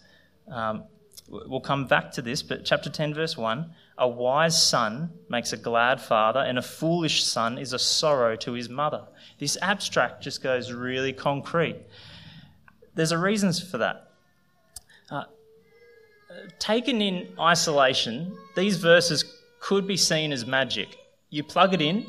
Um, 0.51 0.83
we'll 1.27 1.61
come 1.61 1.87
back 1.87 2.11
to 2.11 2.21
this, 2.21 2.43
but 2.43 2.63
chapter 2.63 2.91
10, 2.91 3.15
verse 3.15 3.35
1 3.35 3.73
A 3.97 4.07
wise 4.07 4.61
son 4.61 5.09
makes 5.29 5.51
a 5.51 5.57
glad 5.57 5.99
father, 5.99 6.41
and 6.41 6.59
a 6.59 6.61
foolish 6.61 7.23
son 7.23 7.57
is 7.57 7.73
a 7.73 7.79
sorrow 7.79 8.35
to 8.35 8.53
his 8.53 8.69
mother. 8.69 9.07
This 9.39 9.57
abstract 9.63 10.21
just 10.21 10.43
goes 10.43 10.71
really 10.71 11.13
concrete. 11.13 11.77
There's 12.99 13.13
a 13.13 13.17
reasons 13.17 13.63
for 13.63 13.77
that. 13.77 14.11
Uh, 15.09 15.23
taken 16.59 17.01
in 17.01 17.29
isolation, 17.39 18.37
these 18.57 18.75
verses 18.75 19.23
could 19.61 19.87
be 19.87 19.95
seen 19.95 20.33
as 20.33 20.45
magic. 20.45 20.97
You 21.29 21.45
plug 21.45 21.73
it 21.73 21.81
in, 21.81 22.05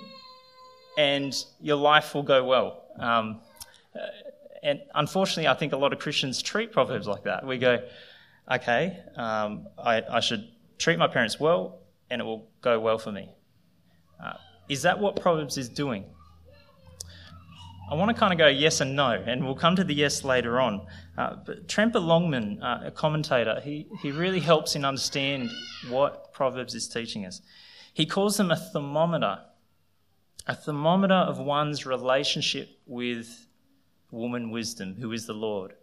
and 0.99 1.32
your 1.61 1.76
life 1.76 2.12
will 2.12 2.25
go 2.25 2.42
well. 2.44 2.82
Um, 2.99 3.40
And 4.64 4.80
unfortunately, 4.97 5.47
I 5.47 5.54
think 5.54 5.73
a 5.73 5.76
lot 5.76 5.92
of 5.92 6.00
Christians 6.00 6.42
treat 6.42 6.73
Proverbs 6.73 7.06
like 7.06 7.23
that. 7.23 7.47
We 7.47 7.59
go, 7.59 7.87
okay, 8.50 8.99
um, 9.14 9.68
I, 9.78 10.02
I, 10.02 10.18
should 10.18 10.49
treat 10.76 10.99
my 10.99 11.06
parents 11.06 11.38
well 11.38 11.82
and 12.11 12.20
it 12.20 12.25
will 12.25 12.49
go 12.62 12.80
well 12.80 12.99
for 12.99 13.12
me. 13.12 13.30
Uh, 14.23 14.32
is 14.68 14.82
that 14.82 14.99
what 14.99 15.14
Proverbs 15.20 15.56
is 15.56 15.68
doing? 15.68 16.04
I 17.90 17.94
want 17.94 18.09
to 18.09 18.14
kind 18.14 18.32
of 18.32 18.38
go 18.38 18.47
yes 18.47 18.80
and 18.80 18.94
no, 18.94 19.11
and 19.11 19.44
we'll 19.44 19.56
come 19.56 19.75
to 19.75 19.82
the 19.82 19.92
yes 19.92 20.23
later 20.23 20.61
on. 20.61 20.87
Uh, 21.18 21.37
but 21.44 21.66
Tremper 21.66 21.99
Longman, 21.99 22.62
uh, 22.62 22.82
a 22.85 22.90
commentator, 22.92 23.61
he, 23.64 23.88
he 24.00 24.12
really 24.12 24.38
helps 24.38 24.76
in 24.76 24.85
understand 24.85 25.50
what 25.88 26.32
Proverbs 26.32 26.76
is 26.76 26.87
teaching 26.87 27.26
us. 27.26 27.42
He 27.92 28.06
calls 28.06 28.37
them 28.37 28.52
a 28.52 28.56
thermometer, 28.56 29.40
a 30.47 30.54
thermometer 30.54 31.14
of 31.14 31.38
one's 31.38 31.85
relationship 31.85 32.78
with 32.87 33.49
woman 34.12 34.52
wisdom, 34.52 34.94
who 35.00 35.11
is 35.11 35.26
the 35.26 35.32
Lord. 35.32 35.75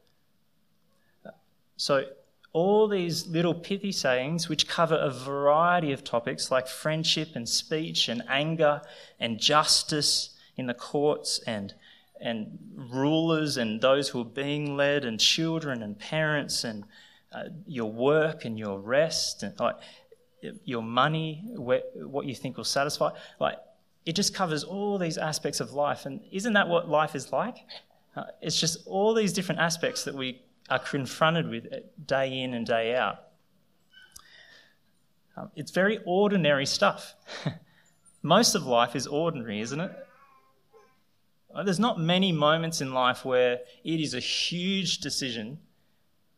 So, 1.75 2.05
all 2.53 2.87
these 2.87 3.27
little 3.27 3.53
pithy 3.53 3.91
sayings, 3.91 4.47
which 4.47 4.67
cover 4.67 4.95
a 4.95 5.11
variety 5.11 5.91
of 5.91 6.05
topics 6.05 6.49
like 6.51 6.67
friendship 6.69 7.35
and 7.35 7.47
speech 7.47 8.07
and 8.07 8.23
anger 8.29 8.81
and 9.19 9.39
justice 9.39 10.29
in 10.55 10.67
the 10.67 10.73
courts 10.73 11.39
and, 11.45 11.73
and 12.21 12.57
rulers 12.75 13.57
and 13.57 13.81
those 13.81 14.09
who 14.09 14.21
are 14.21 14.25
being 14.25 14.75
led 14.75 15.05
and 15.05 15.19
children 15.19 15.83
and 15.83 15.97
parents 15.97 16.63
and 16.63 16.83
uh, 17.33 17.43
your 17.65 17.91
work 17.91 18.45
and 18.45 18.57
your 18.57 18.79
rest 18.79 19.43
and 19.43 19.59
like, 19.59 19.75
your 20.63 20.83
money, 20.83 21.43
where, 21.55 21.81
what 21.95 22.25
you 22.25 22.35
think 22.35 22.57
will 22.57 22.63
satisfy. 22.63 23.09
Like, 23.39 23.57
it 24.05 24.15
just 24.15 24.33
covers 24.33 24.63
all 24.63 24.97
these 24.97 25.17
aspects 25.17 25.59
of 25.59 25.73
life. 25.73 26.05
And 26.05 26.21
isn't 26.31 26.53
that 26.53 26.67
what 26.67 26.89
life 26.89 27.15
is 27.15 27.31
like? 27.31 27.57
Uh, 28.15 28.23
it's 28.41 28.59
just 28.59 28.87
all 28.87 29.13
these 29.13 29.33
different 29.33 29.61
aspects 29.61 30.03
that 30.05 30.15
we 30.15 30.41
are 30.69 30.79
confronted 30.79 31.49
with 31.49 31.67
day 32.05 32.41
in 32.41 32.53
and 32.53 32.65
day 32.65 32.95
out. 32.95 33.19
Um, 35.35 35.51
it's 35.55 35.71
very 35.71 35.99
ordinary 36.05 36.65
stuff. 36.65 37.15
Most 38.23 38.55
of 38.55 38.65
life 38.65 38.95
is 38.95 39.05
ordinary, 39.07 39.59
isn't 39.61 39.79
it? 39.79 40.06
Uh, 41.57 41.63
there's 41.63 41.79
not 41.79 41.99
many 41.99 42.31
moments 42.31 42.81
in 42.81 42.93
life 42.93 43.25
where 43.25 43.59
it 43.83 43.99
is 43.99 44.13
a 44.13 44.19
huge 44.19 44.99
decision 44.99 45.57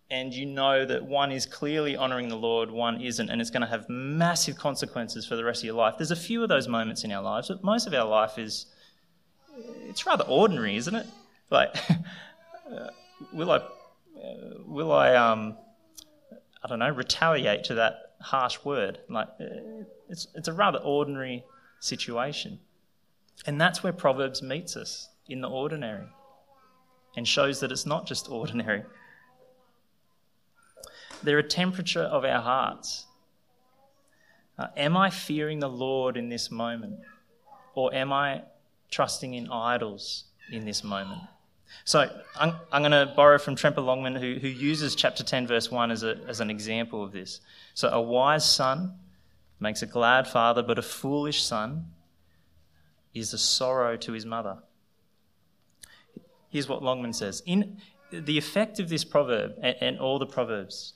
and 0.10 0.34
you 0.34 0.46
know 0.46 0.86
that 0.86 1.04
one 1.04 1.32
is 1.32 1.46
clearly 1.46 1.96
honouring 1.96 2.30
the 2.30 2.38
Lord, 2.38 2.72
one 2.72 3.02
isn't, 3.02 3.30
and 3.30 3.40
it's 3.40 3.50
going 3.50 3.62
to 3.62 3.68
have 3.68 3.88
massive 3.90 4.58
consequences 4.58 5.28
for 5.28 5.36
the 5.36 5.44
rest 5.44 5.62
of 5.62 5.66
your 5.66 5.76
life. 5.76 5.96
There's 5.98 6.12
a 6.12 6.16
few 6.16 6.42
of 6.42 6.50
those 6.50 6.68
moments 6.68 7.04
in 7.04 7.12
our 7.12 7.22
lives, 7.22 7.50
but 7.50 7.64
most 7.64 7.86
of 7.86 7.94
our 7.94 8.08
life 8.08 8.40
is, 8.40 8.68
it's 9.88 10.08
rather 10.08 10.24
ordinary, 10.24 10.78
isn't 10.78 10.96
it? 10.96 11.06
Like, 11.52 11.76
uh, 12.72 12.88
will 13.34 13.52
I, 13.52 13.58
uh, 13.58 13.62
will 14.66 14.92
I, 14.92 15.16
um, 15.16 15.58
I 16.64 16.68
don't 16.68 16.80
know, 16.80 16.90
retaliate 16.90 17.66
to 17.66 17.76
that 17.76 18.14
harsh 18.22 18.58
word? 18.64 19.00
Like, 19.10 19.28
it's 20.10 20.28
it's 20.34 20.48
a 20.48 20.54
rather 20.54 20.80
ordinary 20.80 21.44
situation, 21.80 22.60
and 23.46 23.60
that's 23.60 23.84
where 23.84 23.94
Proverbs 23.94 24.42
meets 24.42 24.76
us 24.76 25.10
in 25.28 25.42
the 25.42 25.50
ordinary, 25.50 26.08
and 27.16 27.28
shows 27.28 27.60
that 27.60 27.72
it's 27.72 27.86
not 27.86 28.06
just 28.06 28.30
ordinary. 28.32 28.84
They're 31.24 31.40
a 31.40 31.44
temperature 31.44 32.04
of 32.04 32.24
our 32.24 32.42
hearts. 32.42 33.06
Uh, 34.58 34.68
am 34.76 34.98
I 34.98 35.10
fearing 35.10 35.60
the 35.60 35.70
Lord 35.70 36.18
in 36.18 36.30
this 36.30 36.52
moment? 36.52 37.00
Or 37.76 37.94
am 37.94 38.12
I 38.12 38.44
trusting 38.92 39.34
in 39.34 39.50
idols 39.50 40.26
in 40.52 40.66
this 40.66 40.84
moment? 40.84 41.22
So 41.86 42.10
I'm, 42.38 42.56
I'm 42.72 42.82
going 42.82 42.92
to 42.92 43.14
borrow 43.16 43.38
from 43.38 43.56
Tremper 43.56 43.82
Longman, 43.82 44.16
who, 44.16 44.36
who 44.36 44.48
uses 44.48 44.96
chapter 44.96 45.24
10, 45.24 45.48
verse 45.48 45.70
1 45.72 45.92
as, 45.92 46.04
a, 46.04 46.18
as 46.28 46.40
an 46.40 46.50
example 46.50 47.04
of 47.04 47.12
this. 47.12 47.42
So 47.74 47.90
a 47.90 48.02
wise 48.02 48.50
son 48.50 48.96
makes 49.60 49.82
a 49.82 49.86
glad 49.86 50.28
father, 50.28 50.64
but 50.64 50.80
a 50.80 50.82
foolish 50.82 51.44
son 51.44 51.86
is 53.14 53.34
a 53.34 53.38
sorrow 53.38 53.98
to 53.98 54.12
his 54.12 54.26
mother. 54.26 54.58
Here's 56.50 56.68
what 56.68 56.84
Longman 56.84 57.14
says 57.14 57.42
In 57.46 57.78
the 58.12 58.38
effect 58.38 58.80
of 58.80 58.90
this 58.90 59.04
proverb 59.04 59.54
and, 59.62 59.76
and 59.82 60.00
all 60.00 60.20
the 60.20 60.26
proverbs 60.26 60.94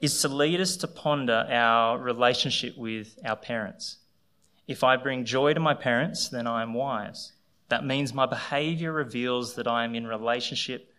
is 0.00 0.20
to 0.22 0.28
lead 0.28 0.60
us 0.60 0.76
to 0.78 0.88
ponder 0.88 1.46
our 1.50 1.98
relationship 1.98 2.76
with 2.76 3.18
our 3.24 3.36
parents. 3.36 3.98
If 4.66 4.82
I 4.82 4.96
bring 4.96 5.24
joy 5.24 5.52
to 5.52 5.60
my 5.60 5.74
parents, 5.74 6.28
then 6.28 6.46
I 6.46 6.62
am 6.62 6.72
wise. 6.72 7.32
That 7.68 7.84
means 7.84 8.14
my 8.14 8.26
behavior 8.26 8.92
reveals 8.92 9.54
that 9.54 9.68
I 9.68 9.84
am 9.84 9.94
in 9.94 10.06
relationship 10.06 10.92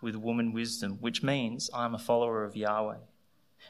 with 0.00 0.16
woman 0.16 0.52
wisdom, 0.52 0.98
which 1.00 1.22
means 1.22 1.70
I 1.72 1.84
am 1.84 1.94
a 1.94 1.98
follower 1.98 2.44
of 2.44 2.56
Yahweh. 2.56 2.98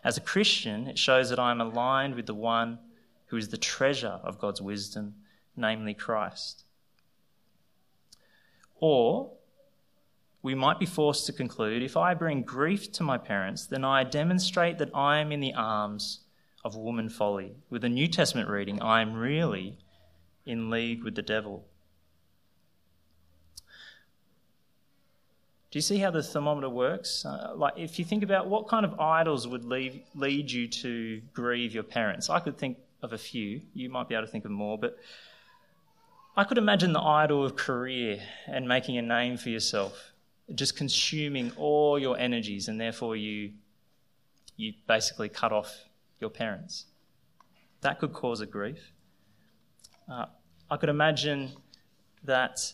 As 0.05 0.17
a 0.17 0.23
Christian, 0.23 0.87
it 0.87 0.99
shows 0.99 1.31
that 1.31 1.39
I 1.39 1.51
am 1.51 1.61
aligned 1.61 2.15
with 2.15 2.27
the 2.27 2.35
one 2.35 2.79
who 3.27 3.37
is 3.37 3.49
the 3.49 3.57
treasure 3.57 4.21
of 4.23 4.39
God's 4.39 4.63
wisdom, 4.63 5.15
namely 5.59 5.95
Christ. 5.95 6.65
Or 8.81 9.33
we 10.43 10.55
might 10.55 10.79
be 10.79 10.87
forced 10.87 11.27
to 11.27 11.33
conclude 11.33 11.83
if 11.83 11.97
I 11.97 12.15
bring 12.15 12.43
grief 12.43 12.93
to 12.93 13.03
my 13.03 13.19
parents, 13.19 13.67
then 13.67 13.85
I 13.85 14.05
demonstrate 14.05 14.79
that 14.79 14.95
I 14.95 15.19
am 15.19 15.33
in 15.33 15.41
the 15.41 15.55
arms 15.55 16.21
of 16.65 16.77
woman 16.77 17.09
folly. 17.09 17.57
With 17.71 17.85
a 17.85 17.89
New 17.89 18.07
Testament 18.07 18.49
reading, 18.49 18.81
I 18.81 19.01
am 19.03 19.15
really 19.15 19.79
in 20.47 20.71
league 20.71 21.03
with 21.03 21.15
the 21.15 21.23
devil. 21.23 21.67
Do 25.71 25.77
you 25.77 25.83
see 25.83 25.99
how 25.99 26.11
the 26.11 26.23
thermometer 26.23 26.71
works? 26.71 27.27
Uh, 27.27 27.53
like, 27.55 27.75
if 27.77 27.99
you 27.99 28.05
think 28.05 28.23
about 28.23 28.49
what 28.49 28.69
kind 28.69 28.87
of 28.87 28.99
idols 28.99 29.47
would 29.47 29.67
leave, 29.67 30.01
lead 30.15 30.51
you 30.51 30.67
to 30.67 31.21
grieve 31.35 31.75
your 31.75 31.83
parents, 31.83 32.31
I 32.31 32.41
could 32.41 32.57
think 32.57 32.79
of 33.03 33.13
a 33.13 33.19
few. 33.19 33.61
You 33.75 33.91
might 33.91 34.09
be 34.09 34.15
able 34.15 34.27
to 34.27 34.33
think 34.33 34.47
of 34.47 34.51
more, 34.51 34.79
but 34.79 34.99
I 36.39 36.45
could 36.45 36.57
imagine 36.57 36.93
the 36.93 37.01
idol 37.01 37.45
of 37.45 37.57
career 37.57 38.21
and 38.47 38.69
making 38.69 38.97
a 38.97 39.03
name 39.03 39.37
for 39.39 39.49
yourself, 39.49 40.13
just 40.55 40.77
consuming 40.77 41.51
all 41.57 41.99
your 41.99 42.17
energies, 42.17 42.69
and 42.69 42.81
therefore 42.81 43.17
you, 43.17 43.55
you 44.57 44.75
basically 44.87 45.31
cut 45.31 45.51
off 45.51 45.77
your 46.21 46.31
parents. 46.31 46.87
That 47.81 47.99
could 47.99 48.13
cause 48.13 48.41
a 48.41 48.47
grief. 48.47 48.93
Uh, 50.09 50.27
I 50.71 50.77
could 50.77 50.91
imagine 50.91 51.51
that 52.23 52.73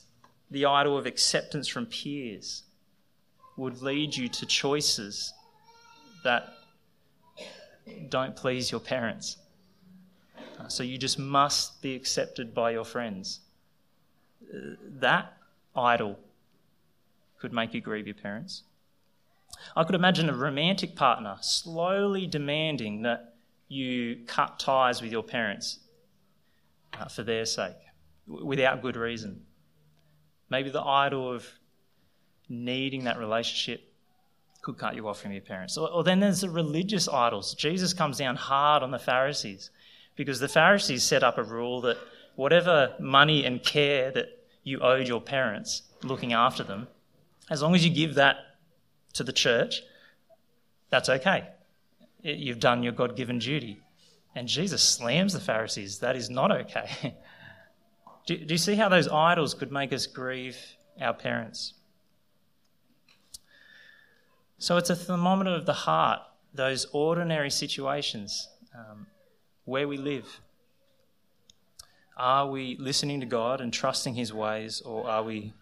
the 0.50 0.66
idol 0.66 0.98
of 0.98 1.06
acceptance 1.06 1.66
from 1.66 1.86
peers 1.86 2.64
would 3.56 3.80
lead 3.80 4.14
you 4.14 4.28
to 4.28 4.44
choices 4.44 5.32
that 6.22 6.50
don't 8.10 8.36
please 8.36 8.70
your 8.70 8.80
parents. 8.80 9.38
Uh, 10.60 10.68
so 10.68 10.82
you 10.82 10.98
just 10.98 11.18
must 11.18 11.80
be 11.80 11.94
accepted 11.94 12.52
by 12.52 12.70
your 12.70 12.84
friends. 12.84 13.40
That 15.00 15.36
idol 15.74 16.18
could 17.38 17.52
make 17.52 17.74
you 17.74 17.80
grieve 17.80 18.06
your 18.06 18.14
parents. 18.14 18.62
I 19.76 19.84
could 19.84 19.94
imagine 19.94 20.28
a 20.28 20.34
romantic 20.34 20.96
partner 20.96 21.36
slowly 21.40 22.26
demanding 22.26 23.02
that 23.02 23.34
you 23.68 24.24
cut 24.26 24.58
ties 24.58 25.00
with 25.00 25.12
your 25.12 25.22
parents 25.22 25.78
uh, 26.92 27.06
for 27.06 27.22
their 27.22 27.44
sake 27.44 27.76
without 28.26 28.82
good 28.82 28.96
reason. 28.96 29.42
Maybe 30.50 30.70
the 30.70 30.82
idol 30.82 31.32
of 31.32 31.46
needing 32.48 33.04
that 33.04 33.18
relationship 33.18 33.92
could 34.62 34.78
cut 34.78 34.94
you 34.94 35.08
off 35.08 35.20
from 35.20 35.32
your 35.32 35.42
parents. 35.42 35.76
Or, 35.76 35.90
or, 35.90 36.04
then 36.04 36.20
there's 36.20 36.40
the 36.40 36.50
religious 36.50 37.08
idols. 37.08 37.54
Jesus 37.54 37.92
comes 37.92 38.18
down 38.18 38.36
hard 38.36 38.82
on 38.82 38.90
the 38.90 38.98
Pharisees 38.98 39.70
because 40.16 40.40
the 40.40 40.48
Pharisees 40.48 41.02
set 41.02 41.22
up 41.22 41.38
a 41.38 41.42
rule 41.42 41.80
that 41.82 41.98
whatever 42.36 42.94
money 42.98 43.44
and 43.44 43.62
care 43.62 44.10
that 44.10 44.26
you 44.62 44.80
owed 44.80 45.08
your 45.08 45.20
parents, 45.20 45.82
looking 46.02 46.32
after 46.32 46.62
them, 46.62 46.88
as 47.50 47.62
long 47.62 47.74
as 47.74 47.84
you 47.84 47.92
give 47.92 48.14
that 48.14 48.36
to 49.12 49.22
the 49.22 49.32
church, 49.32 49.82
that's 50.90 51.08
okay. 51.08 51.48
You've 52.22 52.60
done 52.60 52.82
your 52.82 52.92
God 52.92 53.16
given 53.16 53.38
duty. 53.38 53.80
And 54.34 54.48
Jesus 54.48 54.82
slams 54.82 55.32
the 55.32 55.40
Pharisees. 55.40 55.98
That 55.98 56.16
is 56.16 56.30
not 56.30 56.50
okay. 56.50 57.14
do, 58.26 58.36
do 58.36 58.54
you 58.54 58.58
see 58.58 58.74
how 58.74 58.88
those 58.88 59.08
idols 59.08 59.54
could 59.54 59.70
make 59.70 59.92
us 59.92 60.06
grieve 60.06 60.56
our 61.00 61.14
parents? 61.14 61.74
So 64.58 64.76
it's 64.76 64.90
a 64.90 64.96
thermometer 64.96 65.50
of 65.50 65.66
the 65.66 65.72
heart, 65.72 66.20
those 66.54 66.86
ordinary 66.92 67.50
situations 67.50 68.48
um, 68.74 69.06
where 69.64 69.86
we 69.86 69.96
live. 69.98 70.40
Are 72.16 72.48
we 72.48 72.76
listening 72.78 73.20
to 73.20 73.26
God 73.26 73.60
and 73.60 73.72
trusting 73.72 74.14
His 74.14 74.32
ways, 74.32 74.80
or 74.80 75.08
are 75.08 75.22
we 75.22 75.52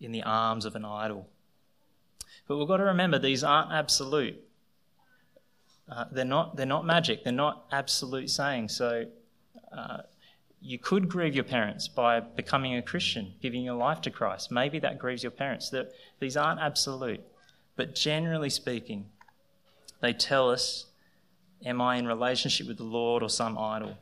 in 0.00 0.12
the 0.12 0.22
arms 0.22 0.64
of 0.64 0.74
an 0.74 0.84
idol? 0.84 1.28
But 2.46 2.58
we've 2.58 2.68
got 2.68 2.78
to 2.78 2.84
remember 2.84 3.18
these 3.18 3.44
aren't 3.44 3.72
absolute. 3.72 4.42
Uh, 5.88 6.04
they're 6.10 6.24
not. 6.24 6.56
They're 6.56 6.66
not 6.66 6.84
magic. 6.84 7.24
They're 7.24 7.32
not 7.32 7.66
absolute 7.70 8.30
sayings. 8.30 8.76
So 8.76 9.06
uh, 9.76 9.98
you 10.60 10.78
could 10.78 11.08
grieve 11.08 11.34
your 11.34 11.44
parents 11.44 11.88
by 11.88 12.20
becoming 12.20 12.74
a 12.76 12.82
Christian, 12.82 13.34
giving 13.40 13.62
your 13.62 13.74
life 13.74 14.00
to 14.02 14.10
Christ. 14.10 14.50
Maybe 14.50 14.78
that 14.80 14.98
grieves 14.98 15.22
your 15.22 15.32
parents. 15.32 15.72
These 16.20 16.36
aren't 16.36 16.60
absolute. 16.60 17.20
But 17.76 17.94
generally 17.94 18.50
speaking, 18.50 19.06
they 20.00 20.12
tell 20.12 20.50
us 20.50 20.86
Am 21.64 21.80
I 21.80 21.96
in 21.96 22.06
relationship 22.06 22.66
with 22.68 22.76
the 22.76 22.84
Lord 22.84 23.22
or 23.22 23.30
some 23.30 23.56
idol? 23.56 23.96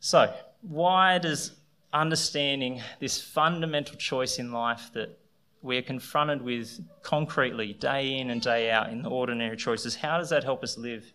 So, 0.00 0.34
why 0.62 1.18
does 1.18 1.52
understanding 1.92 2.80
this 3.00 3.20
fundamental 3.20 3.96
choice 3.96 4.38
in 4.38 4.52
life 4.52 4.90
that 4.94 5.18
we're 5.62 5.82
confronted 5.82 6.40
with 6.40 6.80
concretely 7.02 7.74
day 7.74 8.16
in 8.18 8.30
and 8.30 8.40
day 8.40 8.70
out 8.70 8.90
in 8.90 9.02
the 9.02 9.10
ordinary 9.10 9.56
choices, 9.56 9.96
how 9.96 10.18
does 10.18 10.30
that 10.30 10.42
help 10.42 10.62
us 10.62 10.78
live 10.78 11.12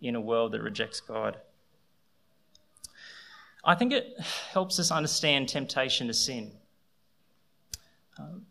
in 0.00 0.16
a 0.16 0.20
world 0.20 0.52
that 0.52 0.62
rejects 0.62 1.00
God? 1.00 1.38
I 3.64 3.76
think 3.76 3.92
it 3.92 4.18
helps 4.50 4.80
us 4.80 4.90
understand 4.90 5.48
temptation 5.48 6.08
to 6.08 6.14
sin. 6.14 6.50
Um, 8.18 8.46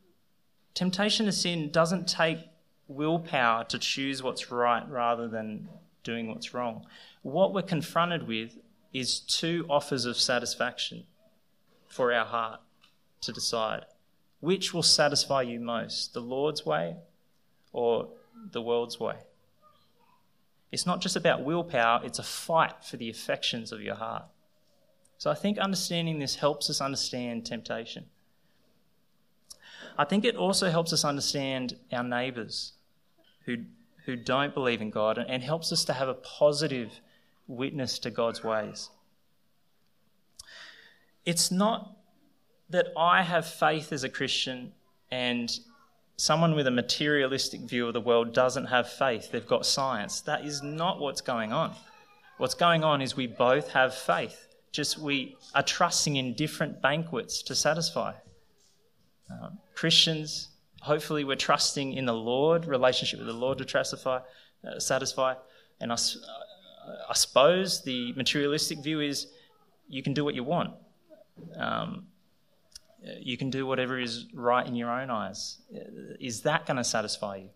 temptation 0.74 1.26
to 1.26 1.34
sin 1.34 1.72
doesn't 1.72 2.08
take 2.08 2.40
willpower 2.88 3.66
to 3.66 3.78
choose 3.78 4.24
what's 4.24 4.50
right 4.50 4.88
rather 4.90 5.28
than 5.28 5.68
doing 6.04 6.30
what's 6.30 6.54
wrong. 6.54 6.86
What 7.22 7.54
we're 7.54 7.62
confronted 7.64 8.28
with 8.28 8.58
is 8.94 9.20
two 9.20 9.66
offers 9.70 10.06
of 10.06 10.18
satisfaction 10.18 11.06
for 11.88 12.14
our 12.14 12.26
heart 12.26 12.60
to 13.22 13.32
decide 13.32 13.86
which 14.42 14.74
will 14.74 14.84
satisfy 14.84 15.44
you 15.44 15.60
most, 15.60 16.14
the 16.14 16.20
Lord's 16.20 16.66
way 16.66 16.98
or 17.72 18.10
the 18.52 18.62
world's 18.62 19.00
way. 19.00 19.16
It's 20.72 20.86
not 20.86 21.00
just 21.00 21.16
about 21.16 21.44
willpower, 21.44 22.02
it's 22.04 22.20
a 22.20 22.24
fight 22.24 22.84
for 22.84 22.98
the 22.98 23.10
affections 23.10 23.72
of 23.72 23.82
your 23.82 23.96
heart. 23.96 24.26
So 25.18 25.30
I 25.30 25.36
think 25.36 25.60
understanding 25.60 26.20
this 26.20 26.36
helps 26.36 26.70
us 26.70 26.82
understand 26.82 27.46
temptation. 27.46 28.06
I 29.98 30.06
think 30.06 30.26
it 30.26 30.36
also 30.36 30.72
helps 30.72 30.92
us 30.92 31.06
understand 31.06 31.76
our 31.92 32.04
neighbours 32.04 32.74
who, 33.46 33.58
who 34.06 34.16
don't 34.16 34.54
believe 34.54 34.82
in 34.82 34.90
God 34.90 35.20
and 35.20 35.44
helps 35.44 35.72
us 35.72 35.86
to 35.86 35.94
have 35.94 36.08
a 36.08 36.16
positive 36.16 37.00
witness 37.52 38.00
to 38.00 38.10
God's 38.10 38.44
ways. 38.44 38.90
It's 41.26 41.52
not 41.52 41.98
that 42.70 42.88
I 42.98 43.22
have 43.22 43.46
faith 43.46 43.92
as 43.92 44.04
a 44.04 44.10
Christian 44.10 44.72
and 45.12 45.52
someone 46.18 46.56
with 46.56 46.68
a 46.68 46.72
materialistic 46.72 47.62
view 47.62 47.88
of 47.88 47.94
the 47.94 48.02
world 48.02 48.34
doesn't 48.34 48.66
have 48.66 48.90
faith, 48.90 49.32
they've 49.32 49.48
got 49.48 49.66
science. 49.66 50.22
That 50.22 50.46
is 50.46 50.64
not 50.64 51.00
what's 51.00 51.22
going 51.22 51.52
on. 51.52 51.76
What's 52.38 52.54
going 52.54 52.84
on 52.84 53.02
is 53.02 53.16
we 53.16 53.28
both 53.28 53.70
have 53.70 53.94
faith, 53.94 54.48
just 54.72 54.98
we 54.98 55.36
are 55.54 55.64
trusting 55.64 56.16
in 56.16 56.34
different 56.34 56.82
banquets 56.82 57.44
to 57.44 57.56
satisfy. 57.56 58.14
Uh, 59.32 59.50
Christians 59.76 60.52
hopefully 60.82 61.24
we're 61.24 61.36
trusting 61.36 61.94
in 61.94 62.06
the 62.06 62.14
Lord, 62.14 62.66
relationship 62.66 63.20
with 63.20 63.28
the 63.28 63.34
Lord 63.34 63.60
to 63.60 63.68
satisfy. 63.68 64.20
Uh, 64.68 64.80
satisfy. 64.80 65.36
And 65.80 65.92
I, 65.92 65.98
I, 67.10 67.14
suppose 67.14 67.84
the 67.84 68.14
materialistic 68.14 68.80
view 68.80 69.00
is 69.02 69.28
you 69.88 70.02
can 70.04 70.14
do 70.14 70.24
what 70.24 70.36
you 70.36 70.44
want. 70.44 70.74
Um, 71.56 72.08
you 73.20 73.38
can 73.38 73.50
do 73.50 73.66
whatever 73.66 74.00
is 74.00 74.28
right 74.34 74.66
in 74.66 74.76
your 74.76 74.90
own 74.90 75.10
eyes. 75.10 75.58
Is 76.20 76.42
that 76.42 76.66
going 76.66 76.78
to 76.78 76.84
satisfy 76.84 77.38
you? 77.38 77.50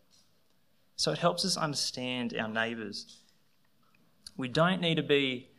So 0.95 1.11
it 1.11 1.19
helps 1.19 1.45
us 1.45 1.57
understand 1.57 2.35
our 2.39 2.47
neighbours. 2.47 3.19
We 4.37 4.47
don't 4.47 4.81
need 4.81 4.95
to 4.95 5.03
be 5.03 5.49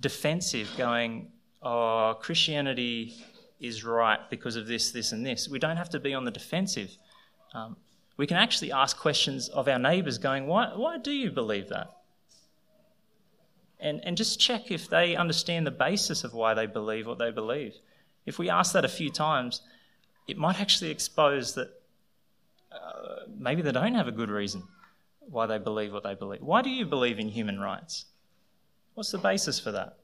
defensive, 0.00 0.68
going, 0.76 1.30
oh, 1.62 2.16
Christianity 2.20 3.14
is 3.60 3.84
right 3.84 4.18
because 4.30 4.56
of 4.56 4.66
this, 4.66 4.90
this, 4.90 5.12
and 5.12 5.24
this. 5.24 5.48
We 5.48 5.58
don't 5.58 5.76
have 5.76 5.90
to 5.90 6.00
be 6.00 6.14
on 6.14 6.24
the 6.24 6.30
defensive. 6.30 6.96
Um, 7.54 7.76
we 8.16 8.26
can 8.26 8.36
actually 8.36 8.72
ask 8.72 8.98
questions 8.98 9.48
of 9.48 9.68
our 9.68 9.78
neighbours, 9.78 10.18
going, 10.18 10.46
why, 10.46 10.72
why 10.74 10.98
do 10.98 11.12
you 11.12 11.30
believe 11.30 11.68
that? 11.68 11.88
And, 13.80 14.00
and 14.04 14.16
just 14.16 14.38
check 14.38 14.70
if 14.70 14.88
they 14.88 15.16
understand 15.16 15.66
the 15.66 15.70
basis 15.70 16.22
of 16.22 16.34
why 16.34 16.54
they 16.54 16.66
believe 16.66 17.06
what 17.06 17.18
they 17.18 17.30
believe. 17.30 17.74
If 18.26 18.38
we 18.38 18.50
ask 18.50 18.74
that 18.74 18.84
a 18.84 18.88
few 18.88 19.10
times, 19.10 19.62
it 20.28 20.36
might 20.36 20.60
actually 20.60 20.90
expose 20.90 21.54
that 21.54 21.68
uh, 22.70 23.24
maybe 23.38 23.62
they 23.62 23.72
don't 23.72 23.94
have 23.94 24.06
a 24.06 24.12
good 24.12 24.30
reason 24.30 24.62
why 25.20 25.46
they 25.46 25.58
believe 25.58 25.92
what 25.92 26.02
they 26.02 26.14
believe. 26.14 26.42
Why 26.42 26.62
do 26.62 26.70
you 26.70 26.84
believe 26.84 27.18
in 27.18 27.28
human 27.28 27.58
rights? 27.58 28.04
What's 28.94 29.12
the 29.12 29.18
basis 29.18 29.58
for 29.58 29.72
that? 29.72 29.96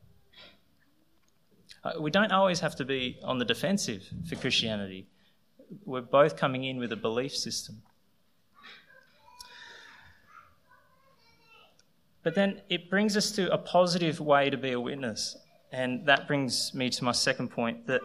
Uh, 1.84 2.00
we 2.00 2.10
don't 2.10 2.32
always 2.32 2.60
have 2.60 2.76
to 2.76 2.84
be 2.84 3.18
on 3.22 3.38
the 3.38 3.44
defensive 3.44 4.02
for 4.28 4.36
Christianity. 4.36 5.06
We're 5.84 6.00
both 6.00 6.36
coming 6.36 6.64
in 6.64 6.78
with 6.78 6.92
a 6.92 6.96
belief 6.96 7.36
system. 7.36 7.82
But 12.26 12.34
then 12.34 12.60
it 12.68 12.90
brings 12.90 13.16
us 13.16 13.30
to 13.36 13.52
a 13.52 13.56
positive 13.56 14.18
way 14.18 14.50
to 14.50 14.56
be 14.56 14.72
a 14.72 14.80
witness. 14.80 15.36
And 15.70 16.04
that 16.06 16.26
brings 16.26 16.74
me 16.74 16.90
to 16.90 17.04
my 17.04 17.12
second 17.12 17.52
point 17.52 17.86
that 17.86 18.00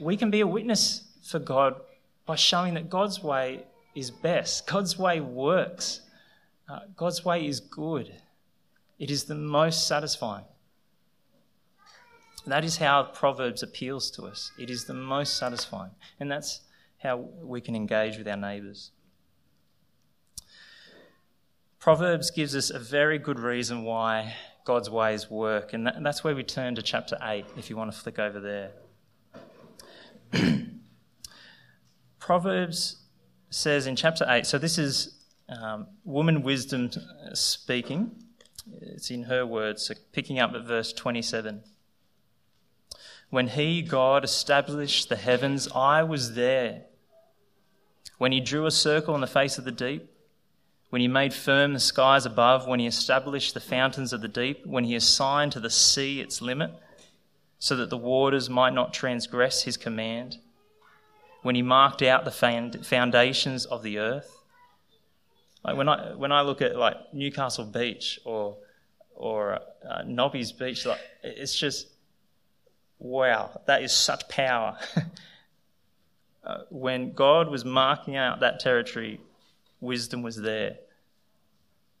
we 0.00 0.16
can 0.16 0.30
be 0.30 0.40
a 0.40 0.46
witness 0.46 1.02
for 1.22 1.38
God 1.38 1.78
by 2.24 2.36
showing 2.36 2.72
that 2.72 2.88
God's 2.88 3.22
way 3.22 3.66
is 3.94 4.10
best, 4.10 4.66
God's 4.66 4.98
way 4.98 5.20
works, 5.20 6.00
uh, 6.66 6.78
God's 6.96 7.22
way 7.26 7.46
is 7.46 7.60
good, 7.60 8.10
it 8.98 9.10
is 9.10 9.24
the 9.24 9.34
most 9.34 9.86
satisfying. 9.86 10.46
That 12.46 12.64
is 12.64 12.78
how 12.78 13.02
Proverbs 13.02 13.62
appeals 13.62 14.10
to 14.12 14.22
us. 14.22 14.50
It 14.58 14.70
is 14.70 14.86
the 14.86 14.94
most 14.94 15.36
satisfying. 15.36 15.90
And 16.18 16.30
that's 16.30 16.62
how 16.96 17.16
we 17.42 17.60
can 17.60 17.76
engage 17.76 18.16
with 18.16 18.26
our 18.26 18.38
neighbours. 18.38 18.92
Proverbs 21.82 22.30
gives 22.30 22.54
us 22.54 22.70
a 22.70 22.78
very 22.78 23.18
good 23.18 23.40
reason 23.40 23.82
why 23.82 24.34
God's 24.64 24.88
ways 24.88 25.28
work, 25.28 25.72
and, 25.72 25.84
that, 25.84 25.96
and 25.96 26.06
that's 26.06 26.22
where 26.22 26.32
we 26.32 26.44
turn 26.44 26.76
to 26.76 26.82
chapter 26.82 27.18
8, 27.20 27.44
if 27.56 27.68
you 27.68 27.76
want 27.76 27.90
to 27.92 27.98
flick 27.98 28.20
over 28.20 28.38
there. 28.38 28.70
Proverbs 32.20 33.02
says 33.50 33.88
in 33.88 33.96
chapter 33.96 34.24
8, 34.28 34.46
so 34.46 34.58
this 34.58 34.78
is 34.78 35.24
um, 35.48 35.88
woman 36.04 36.44
wisdom 36.44 36.88
speaking. 37.34 38.12
It's 38.80 39.10
in 39.10 39.24
her 39.24 39.44
words, 39.44 39.82
so 39.84 39.94
picking 40.12 40.38
up 40.38 40.54
at 40.54 40.64
verse 40.64 40.92
27. 40.92 41.64
When 43.30 43.48
he, 43.48 43.82
God, 43.82 44.22
established 44.22 45.08
the 45.08 45.16
heavens, 45.16 45.66
I 45.74 46.04
was 46.04 46.34
there. 46.36 46.84
When 48.18 48.30
he 48.30 48.38
drew 48.38 48.66
a 48.66 48.70
circle 48.70 49.14
on 49.14 49.20
the 49.20 49.26
face 49.26 49.58
of 49.58 49.64
the 49.64 49.72
deep, 49.72 50.11
when 50.92 51.00
he 51.00 51.08
made 51.08 51.32
firm 51.32 51.72
the 51.72 51.80
skies 51.80 52.26
above, 52.26 52.66
when 52.66 52.78
he 52.78 52.86
established 52.86 53.54
the 53.54 53.60
fountains 53.60 54.12
of 54.12 54.20
the 54.20 54.28
deep, 54.28 54.66
when 54.66 54.84
he 54.84 54.94
assigned 54.94 55.50
to 55.50 55.58
the 55.58 55.70
sea 55.70 56.20
its 56.20 56.42
limit, 56.42 56.70
so 57.58 57.74
that 57.76 57.88
the 57.88 57.96
waters 57.96 58.50
might 58.50 58.74
not 58.74 58.92
transgress 58.92 59.62
his 59.62 59.78
command, 59.78 60.36
when 61.40 61.54
he 61.54 61.62
marked 61.62 62.02
out 62.02 62.26
the 62.26 62.78
foundations 62.82 63.64
of 63.64 63.82
the 63.82 63.98
earth. 63.98 64.36
Like 65.64 65.78
when 65.78 65.88
I 65.88 66.12
when 66.14 66.30
I 66.30 66.42
look 66.42 66.60
at 66.60 66.76
like 66.76 66.96
Newcastle 67.14 67.64
Beach 67.64 68.20
or 68.26 68.58
or 69.14 69.60
uh, 69.88 70.02
Nobby's 70.04 70.52
Beach, 70.52 70.84
like 70.84 71.00
it's 71.22 71.58
just 71.58 71.86
Wow, 72.98 73.62
that 73.64 73.82
is 73.82 73.92
such 73.94 74.28
power. 74.28 74.76
uh, 76.44 76.58
when 76.68 77.14
God 77.14 77.48
was 77.48 77.64
marking 77.64 78.14
out 78.14 78.40
that 78.40 78.60
territory, 78.60 79.18
wisdom 79.82 80.22
was 80.22 80.36
there. 80.36 80.76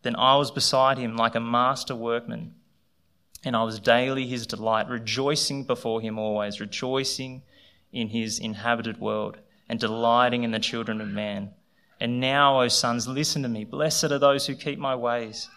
Then 0.02 0.16
I 0.16 0.36
was 0.36 0.50
beside 0.50 0.98
him 0.98 1.16
like 1.16 1.34
a 1.34 1.40
master 1.40 1.94
workman, 1.94 2.54
and 3.44 3.56
I 3.56 3.64
was 3.64 3.80
daily 3.80 4.26
his 4.26 4.46
delight, 4.46 4.88
rejoicing 4.88 5.64
before 5.64 6.00
him 6.00 6.18
always, 6.18 6.60
rejoicing 6.60 7.42
in 7.92 8.08
his 8.08 8.38
inhabited 8.38 9.00
world, 9.00 9.38
and 9.68 9.78
delighting 9.78 10.44
in 10.44 10.50
the 10.50 10.58
children 10.58 11.00
of 11.00 11.08
man. 11.08 11.50
And 12.00 12.20
now, 12.20 12.60
O 12.60 12.68
sons, 12.68 13.06
listen 13.06 13.42
to 13.42 13.48
me. 13.48 13.64
Blessed 13.64 14.04
are 14.04 14.18
those 14.18 14.46
who 14.46 14.54
keep 14.54 14.78
my 14.78 14.96
ways. 14.96 15.48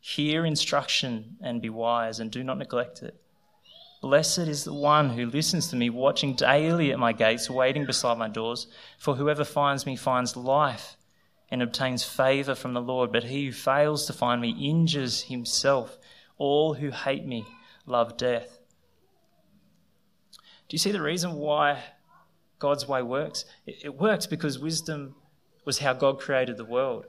Hear 0.00 0.46
instruction 0.46 1.36
and 1.42 1.60
be 1.60 1.70
wise, 1.70 2.20
and 2.20 2.30
do 2.30 2.42
not 2.44 2.58
neglect 2.58 3.02
it. 3.02 3.20
Blessed 4.00 4.40
is 4.40 4.64
the 4.64 4.74
one 4.74 5.10
who 5.10 5.26
listens 5.26 5.68
to 5.68 5.76
me, 5.76 5.88
watching 5.88 6.34
daily 6.34 6.92
at 6.92 6.98
my 6.98 7.12
gates, 7.12 7.48
waiting 7.48 7.86
beside 7.86 8.18
my 8.18 8.28
doors. 8.28 8.66
For 8.98 9.14
whoever 9.14 9.44
finds 9.44 9.86
me 9.86 9.96
finds 9.96 10.36
life 10.36 10.96
and 11.50 11.62
obtains 11.62 12.04
favor 12.04 12.54
from 12.54 12.72
the 12.74 12.80
Lord. 12.80 13.12
But 13.12 13.24
he 13.24 13.46
who 13.46 13.52
fails 13.52 14.06
to 14.06 14.12
find 14.12 14.40
me 14.40 14.50
injures 14.50 15.22
himself. 15.22 15.98
All 16.38 16.74
who 16.74 16.90
hate 16.90 17.26
me 17.26 17.44
love 17.86 18.16
death. 18.16 18.58
Do 20.68 20.74
you 20.74 20.78
see 20.78 20.92
the 20.92 21.02
reason 21.02 21.34
why 21.34 21.82
God's 22.58 22.88
way 22.88 23.02
works? 23.02 23.44
It 23.66 23.94
works 23.98 24.26
because 24.26 24.58
wisdom 24.58 25.14
was 25.64 25.78
how 25.78 25.92
God 25.92 26.18
created 26.18 26.56
the 26.56 26.64
world. 26.64 27.06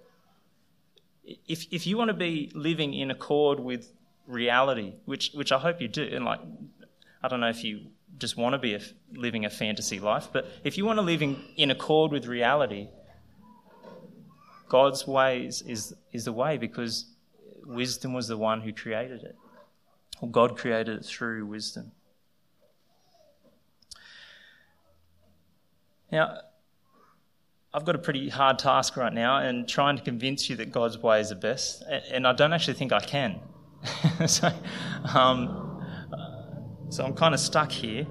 if, 1.48 1.66
if 1.72 1.88
you 1.88 1.98
want 1.98 2.10
to 2.10 2.14
be 2.14 2.52
living 2.54 2.94
in 2.94 3.12
accord 3.12 3.60
with 3.60 3.92
reality, 4.28 4.94
which, 5.06 5.32
which 5.34 5.52
I 5.52 5.58
hope 5.58 5.82
you 5.82 5.88
do, 5.88 6.04
and 6.04 6.26
like, 6.26 6.40
I 7.24 7.28
don't 7.28 7.40
know 7.40 7.50
if 7.50 7.64
you 7.64 7.88
just 8.18 8.38
want 8.38 8.54
to 8.54 8.60
be 8.60 8.76
a, 8.76 8.82
living 9.14 9.46
a 9.46 9.50
fantasy 9.50 10.00
life, 10.00 10.30
but 10.32 10.48
if 10.64 10.78
you 10.78 10.86
want 10.86 10.98
to 10.98 11.04
live 11.04 11.22
in, 11.22 11.42
in 11.58 11.72
accord 11.72 12.12
with 12.12 12.28
reality, 12.28 12.90
God's 14.68 15.06
ways 15.08 15.62
is, 15.62 15.94
is 16.12 16.26
the 16.26 16.34
way 16.34 16.58
because 16.58 17.06
wisdom 17.66 18.14
was 18.14 18.28
the 18.28 18.38
one 18.38 18.62
who 18.62 18.74
created 18.74 19.24
it. 19.24 19.36
God 20.32 20.58
created 20.58 21.00
it 21.00 21.06
through 21.06 21.46
wisdom. 21.46 21.92
Now, 26.12 26.38
I've 27.74 27.84
got 27.84 27.96
a 27.96 28.00
pretty 28.00 28.30
hard 28.30 28.58
task 28.58 28.96
right 28.96 29.12
now 29.12 29.40
and 29.40 29.68
trying 29.68 29.98
to 29.98 30.04
convince 30.04 30.50
you 30.50 30.56
that 30.58 30.72
God's 30.72 30.98
ways 30.98 31.32
are 31.32 31.36
best, 31.36 31.84
and 32.12 32.26
I 32.26 32.32
don't 32.32 32.54
actually 32.54 32.76
think 32.76 32.94
I 32.94 33.02
can. 33.02 33.42
so, 34.28 34.50
um, 35.14 35.86
so 36.90 37.04
I'm 37.04 37.14
kind 37.14 37.34
of 37.34 37.40
stuck 37.40 37.72
here. 37.72 38.08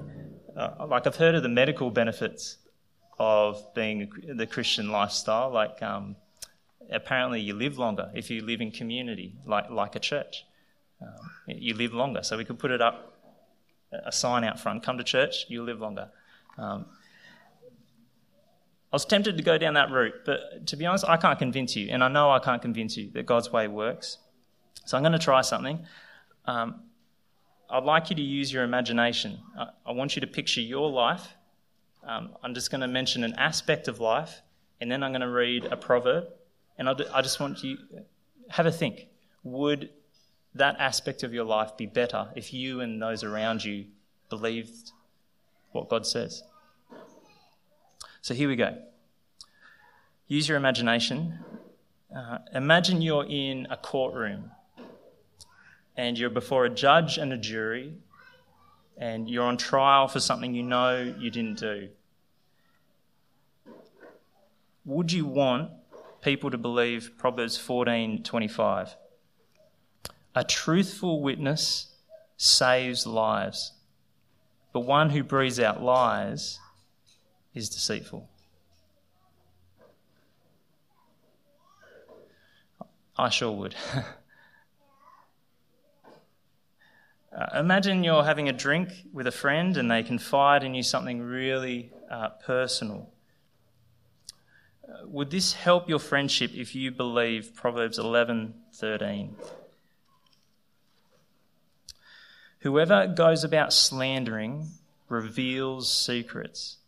Uh, 0.55 0.87
like 0.87 1.07
I've 1.07 1.17
heard 1.17 1.35
of 1.35 1.43
the 1.43 1.49
medical 1.49 1.91
benefits 1.91 2.59
of 3.19 3.73
being 3.75 4.11
the 4.37 4.47
Christian 4.47 4.91
lifestyle. 4.91 5.51
Like 5.51 5.83
um, 5.83 6.17
apparently 6.91 7.41
you 7.41 7.55
live 7.55 7.79
longer 7.79 8.11
if 8.15 8.31
you 8.31 8.45
live 8.45 8.61
in 8.61 8.71
community, 8.71 9.35
like 9.47 9.71
like 9.71 9.97
a 9.97 10.01
church. 10.01 10.45
Um, 11.01 11.31
you 11.47 11.75
live 11.75 11.93
longer. 11.93 12.23
So 12.23 12.37
we 12.37 12.45
could 12.45 12.59
put 12.59 12.71
it 12.71 12.81
up 12.81 13.15
a 13.93 14.13
sign 14.13 14.45
out 14.45 14.59
front: 14.59 14.83
"Come 14.83 14.99
to 14.99 15.05
church, 15.05 15.47
you 15.49 15.63
live 15.63 15.81
longer." 15.81 16.11
Um, 16.59 16.87
I 18.93 18.97
was 18.97 19.05
tempted 19.05 19.37
to 19.37 19.43
go 19.43 19.59
down 19.59 19.75
that 19.75 19.91
route, 19.91 20.15
but 20.25 20.69
to 20.69 20.77
be 20.77 20.87
honest, 20.87 21.05
I 21.09 21.17
can't 21.17 21.39
convince 21.39 21.75
you, 21.75 21.89
and 21.91 22.05
I 22.05 22.09
know 22.09 22.31
I 22.31 22.39
can't 22.39 22.63
convince 22.63 22.97
you 22.97 23.11
that 23.15 23.27
God's 23.27 23.51
way 23.51 23.67
works. 23.67 24.19
So 24.87 24.97
I'm 24.97 25.03
going 25.03 25.13
to 25.13 25.19
try 25.19 25.41
something. 25.41 25.85
Um, 26.45 26.83
I'd 27.69 27.83
like 27.83 28.11
you 28.11 28.17
to 28.17 28.23
use 28.23 28.53
your 28.53 28.63
imagination. 28.63 29.41
I, 29.59 29.71
I 29.87 29.93
want 29.93 30.15
you 30.15 30.21
to 30.21 30.29
picture 30.29 30.61
your 30.61 30.89
life. 30.89 31.27
Um, 32.07 32.37
I'm 32.45 32.55
just 32.55 32.71
going 32.71 32.83
to 32.83 32.87
mention 32.87 33.25
an 33.25 33.35
aspect 33.35 33.89
of 33.89 33.99
life, 33.99 34.43
and 34.81 34.93
then 34.93 35.03
I'm 35.03 35.11
going 35.11 35.23
to 35.23 35.29
read 35.29 35.65
a 35.65 35.77
proverb. 35.77 36.29
And 36.79 36.89
I, 36.89 37.23
just 37.23 37.39
want 37.39 37.63
you 37.63 37.79
have 38.49 38.67
a 38.67 38.73
think. 38.73 39.07
Would 39.45 39.91
that 40.55 40.77
aspect 40.79 41.23
of 41.23 41.33
your 41.33 41.45
life 41.45 41.77
be 41.77 41.87
better 41.87 42.29
if 42.35 42.53
you 42.53 42.81
and 42.81 43.01
those 43.01 43.23
around 43.23 43.65
you 43.65 43.87
believed 44.29 44.93
what 45.73 45.89
God 45.89 46.07
says? 46.07 46.43
So 48.23 48.35
here 48.35 48.49
we 48.49 48.57
go. 48.57 48.77
Use 50.27 50.49
your 50.49 50.57
imagination. 50.57 51.39
Uh, 52.15 52.39
imagine 52.55 53.03
you're 53.03 53.27
in 53.29 53.67
a 53.71 53.77
courtroom 53.77 54.51
and 55.97 56.19
you're 56.19 56.31
before 56.31 56.65
a 56.65 56.71
judge 56.71 57.19
and 57.19 57.33
a 57.33 57.37
jury 57.37 57.95
and 58.97 59.29
you're 59.29 59.45
on 59.45 59.57
trial 59.57 60.09
for 60.09 60.21
something 60.21 60.55
you 60.55 60.63
know 60.63 61.15
you 61.19 61.31
didn't 61.31 61.59
do. 61.59 61.89
Would 64.85 65.13
you 65.13 65.27
want 65.27 65.71
people 66.25 66.51
to 66.51 66.59
believe 66.59 67.13
Proverbs 67.19 67.59
14:25? 67.59 68.97
A 70.35 70.43
truthful 70.43 71.21
witness 71.23 71.95
saves 72.39 73.07
lives, 73.07 73.73
but 74.73 74.81
one 74.81 75.11
who 75.11 75.23
breathes 75.23 75.61
out 75.61 75.83
lies 75.83 76.59
is 77.53 77.69
deceitful. 77.69 78.29
I 83.17 83.29
sure 83.29 83.53
would. 83.53 83.77
uh, 87.37 87.47
imagine 87.55 88.03
you're 88.03 88.25
having 88.25 88.49
a 88.49 88.53
drink 88.53 88.91
with 89.13 89.29
a 89.29 89.33
friend 89.33 89.77
and 89.77 89.89
they 89.89 90.03
confide 90.03 90.65
in 90.65 90.75
you 90.75 90.83
something 90.83 91.23
really 91.23 91.93
uh, 92.11 92.31
personal. 92.45 93.14
Uh, 94.87 95.07
would 95.07 95.31
this 95.31 95.55
help 95.55 95.89
your 95.89 95.99
friendship 95.99 96.53
if 96.55 96.75
you 96.75 96.91
believe 96.91 97.55
Proverbs 97.55 97.99
11:13? 97.99 99.37
Whoever 102.61 103.07
goes 103.07 103.45
about 103.45 103.73
slandering 103.73 104.69
reveals 105.09 105.93
secrets 105.93 106.79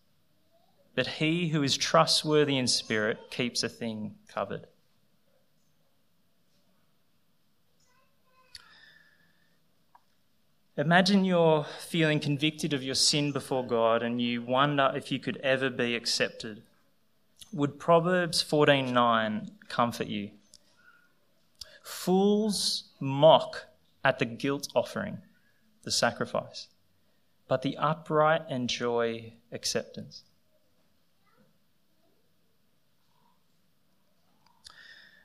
but 0.97 1.07
he 1.07 1.49
who 1.49 1.63
is 1.63 1.77
trustworthy 1.77 2.57
in 2.57 2.67
spirit 2.67 3.31
keeps 3.31 3.63
a 3.63 3.69
thing 3.69 4.15
covered. 4.27 4.67
Imagine 10.79 11.25
you're 11.25 11.67
feeling 11.81 12.19
convicted 12.19 12.73
of 12.73 12.83
your 12.83 12.95
sin 12.95 13.31
before 13.31 13.65
God 13.67 14.03
and 14.03 14.21
you 14.21 14.43
wonder 14.43 14.91
if 14.95 15.13
you 15.13 15.19
could 15.19 15.37
ever 15.39 15.71
be 15.71 15.95
accepted. 15.95 16.63
Would 17.57 17.79
Proverbs 17.79 18.45
14:9 18.45 19.49
comfort 19.71 20.09
you? 20.09 20.33
Fools 21.83 22.91
mock 23.01 23.69
at 24.05 24.19
the 24.19 24.27
guilt 24.27 24.69
offering, 24.75 25.23
the 25.83 25.91
sacrifice, 25.91 26.69
but 27.49 27.63
the 27.63 27.79
upright 27.79 28.43
enjoy 28.51 29.33
acceptance. 29.51 30.25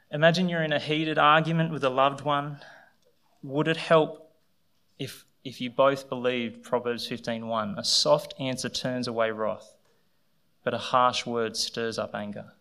Imagine 0.10 0.48
you're 0.48 0.64
in 0.64 0.72
a 0.72 0.80
heated 0.80 1.18
argument 1.18 1.74
with 1.74 1.84
a 1.84 1.90
loved 1.90 2.22
one. 2.22 2.62
Would 3.44 3.68
it 3.68 3.76
help 3.76 4.32
if, 4.98 5.26
if 5.44 5.60
you 5.60 5.70
both 5.70 6.08
believed 6.08 6.64
Proverbs 6.64 7.10
15:1? 7.10 7.78
A 7.78 7.84
soft 7.84 8.34
answer 8.40 8.70
turns 8.70 9.10
away 9.10 9.32
wrath, 9.32 9.76
but 10.64 10.74
a 10.74 10.78
harsh 10.78 11.26
word 11.26 11.56
stirs 11.58 11.98
up 11.98 12.14
anger. 12.14 12.54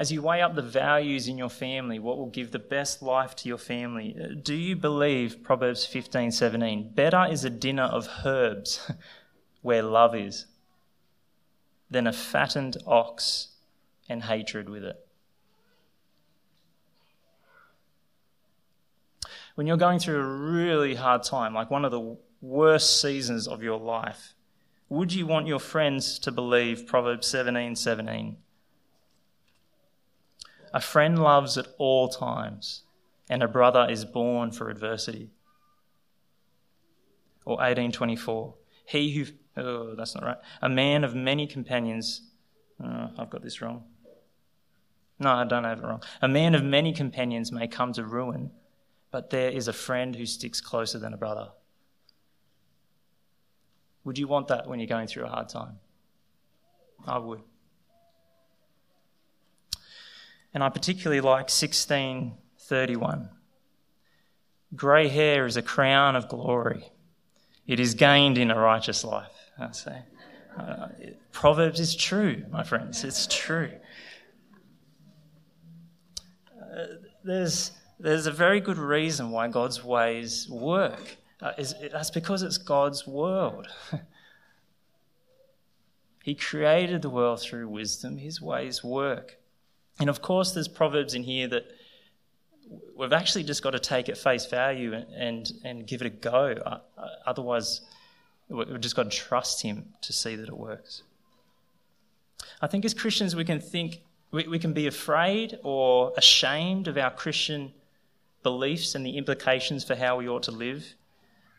As 0.00 0.10
you 0.10 0.22
weigh 0.22 0.40
up 0.40 0.54
the 0.54 0.62
values 0.62 1.28
in 1.28 1.36
your 1.36 1.50
family, 1.50 1.98
what 1.98 2.16
will 2.16 2.30
give 2.30 2.52
the 2.52 2.58
best 2.58 3.02
life 3.02 3.36
to 3.36 3.48
your 3.48 3.58
family? 3.58 4.16
Uh, 4.18 4.28
do 4.42 4.54
you 4.54 4.74
believe 4.74 5.42
Proverbs 5.42 5.86
15:17? 5.86 6.94
Better 6.94 7.26
is 7.30 7.44
a 7.44 7.50
dinner 7.50 7.82
of 7.82 8.08
herbs 8.24 8.90
where 9.60 9.82
love 9.82 10.14
is 10.14 10.46
than 11.90 12.06
a 12.06 12.14
fattened 12.14 12.78
ox 12.86 13.48
and 14.08 14.22
hatred 14.22 14.70
with 14.70 14.84
it. 14.84 15.06
When 19.60 19.66
you're 19.66 19.76
going 19.76 19.98
through 19.98 20.22
a 20.22 20.24
really 20.24 20.94
hard 20.94 21.22
time, 21.22 21.52
like 21.52 21.70
one 21.70 21.84
of 21.84 21.90
the 21.90 22.16
worst 22.40 22.98
seasons 22.98 23.46
of 23.46 23.62
your 23.62 23.78
life, 23.78 24.32
would 24.88 25.12
you 25.12 25.26
want 25.26 25.48
your 25.48 25.58
friends 25.58 26.18
to 26.20 26.32
believe 26.32 26.86
Proverbs 26.86 27.26
17 27.26 27.76
17? 27.76 28.38
A 30.72 30.80
friend 30.80 31.22
loves 31.22 31.58
at 31.58 31.66
all 31.76 32.08
times, 32.08 32.84
and 33.28 33.42
a 33.42 33.48
brother 33.48 33.86
is 33.86 34.06
born 34.06 34.50
for 34.50 34.70
adversity. 34.70 35.28
Or 37.44 37.56
1824. 37.56 38.54
He 38.86 39.12
who 39.12 39.26
Oh, 39.58 39.94
that's 39.94 40.14
not 40.14 40.24
right. 40.24 40.38
A 40.62 40.70
man 40.70 41.04
of 41.04 41.14
many 41.14 41.46
companions. 41.46 42.22
Oh, 42.82 43.10
I've 43.18 43.28
got 43.28 43.42
this 43.42 43.60
wrong. 43.60 43.84
No, 45.18 45.32
I 45.32 45.44
don't 45.44 45.64
have 45.64 45.80
it 45.80 45.84
wrong. 45.84 46.02
A 46.22 46.28
man 46.28 46.54
of 46.54 46.64
many 46.64 46.94
companions 46.94 47.52
may 47.52 47.68
come 47.68 47.92
to 47.92 48.06
ruin, 48.06 48.52
but 49.10 49.30
there 49.30 49.50
is 49.50 49.68
a 49.68 49.72
friend 49.72 50.14
who 50.14 50.26
sticks 50.26 50.60
closer 50.60 50.98
than 50.98 51.12
a 51.12 51.16
brother. 51.16 51.48
Would 54.04 54.18
you 54.18 54.28
want 54.28 54.48
that 54.48 54.66
when 54.66 54.80
you're 54.80 54.86
going 54.86 55.06
through 55.06 55.24
a 55.24 55.28
hard 55.28 55.48
time? 55.48 55.78
I 57.06 57.18
would. 57.18 57.40
And 60.52 60.64
I 60.64 60.68
particularly 60.68 61.20
like 61.20 61.48
1631. 61.48 63.28
Grey 64.74 65.08
hair 65.08 65.46
is 65.46 65.56
a 65.56 65.62
crown 65.62 66.16
of 66.16 66.28
glory. 66.28 66.92
It 67.66 67.80
is 67.80 67.94
gained 67.94 68.38
in 68.38 68.50
a 68.50 68.58
righteous 68.58 69.04
life. 69.04 69.32
I 69.58 69.72
say. 69.72 70.02
Uh, 70.58 70.88
Proverbs 71.32 71.80
is 71.80 71.94
true, 71.94 72.44
my 72.50 72.64
friends. 72.64 73.04
It's 73.04 73.26
true. 73.26 73.70
Uh, 76.60 76.86
there's, 77.22 77.72
there's 78.00 78.26
a 78.26 78.32
very 78.32 78.60
good 78.60 78.78
reason 78.78 79.30
why 79.30 79.48
God's 79.48 79.84
ways 79.84 80.48
work. 80.48 81.16
Uh, 81.40 81.52
is, 81.56 81.74
that's 81.92 82.10
because 82.10 82.42
it's 82.42 82.58
God's 82.58 83.06
world. 83.06 83.68
he 86.22 86.34
created 86.34 87.02
the 87.02 87.10
world 87.10 87.40
through 87.40 87.68
wisdom, 87.68 88.18
His 88.18 88.40
ways 88.40 88.84
work. 88.84 89.38
And 89.98 90.10
of 90.10 90.22
course, 90.22 90.52
there's 90.52 90.68
Proverbs 90.68 91.14
in 91.14 91.22
here 91.22 91.48
that 91.48 91.70
we've 92.96 93.12
actually 93.12 93.44
just 93.44 93.62
got 93.62 93.70
to 93.70 93.78
take 93.78 94.08
at 94.08 94.18
face 94.18 94.46
value 94.46 94.92
and, 94.94 95.06
and, 95.14 95.52
and 95.64 95.86
give 95.86 96.02
it 96.02 96.06
a 96.06 96.10
go. 96.10 96.54
Uh, 96.64 96.78
uh, 96.98 97.06
otherwise, 97.26 97.82
We've 98.50 98.80
just 98.80 98.96
got 98.96 99.10
to 99.10 99.16
trust 99.16 99.62
Him 99.62 99.94
to 100.02 100.12
see 100.12 100.34
that 100.34 100.48
it 100.48 100.56
works. 100.56 101.02
I 102.60 102.66
think 102.66 102.84
as 102.84 102.94
Christians, 102.94 103.36
we 103.36 103.44
can 103.44 103.60
think, 103.60 104.00
we, 104.32 104.48
we 104.48 104.58
can 104.58 104.72
be 104.72 104.86
afraid 104.88 105.58
or 105.62 106.12
ashamed 106.16 106.88
of 106.88 106.98
our 106.98 107.10
Christian 107.10 107.72
beliefs 108.42 108.94
and 108.94 109.04
the 109.04 109.16
implications 109.16 109.84
for 109.84 109.94
how 109.94 110.16
we 110.16 110.28
ought 110.28 110.44
to 110.44 110.50
live. 110.50 110.94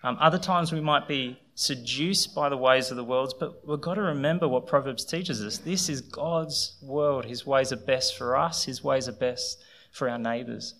Um, 0.03 0.17
other 0.19 0.39
times 0.39 0.71
we 0.71 0.81
might 0.81 1.07
be 1.07 1.39
seduced 1.53 2.33
by 2.33 2.49
the 2.49 2.57
ways 2.57 2.89
of 2.89 2.97
the 2.97 3.03
world, 3.03 3.35
but 3.39 3.67
we've 3.67 3.81
got 3.81 3.95
to 3.95 4.01
remember 4.01 4.47
what 4.47 4.65
Proverbs 4.65 5.05
teaches 5.05 5.43
us. 5.43 5.59
This 5.59 5.89
is 5.89 6.01
God's 6.01 6.75
world. 6.81 7.25
His 7.25 7.45
ways 7.45 7.71
are 7.71 7.77
best 7.77 8.17
for 8.17 8.35
us, 8.35 8.65
His 8.65 8.83
ways 8.83 9.07
are 9.07 9.13
best 9.13 9.63
for 9.91 10.09
our 10.09 10.17
neighbours. 10.17 10.73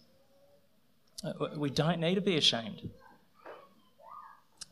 Uh, 1.24 1.34
we 1.56 1.70
don't 1.70 2.00
need 2.00 2.16
to 2.16 2.22
be 2.22 2.36
ashamed. 2.36 2.90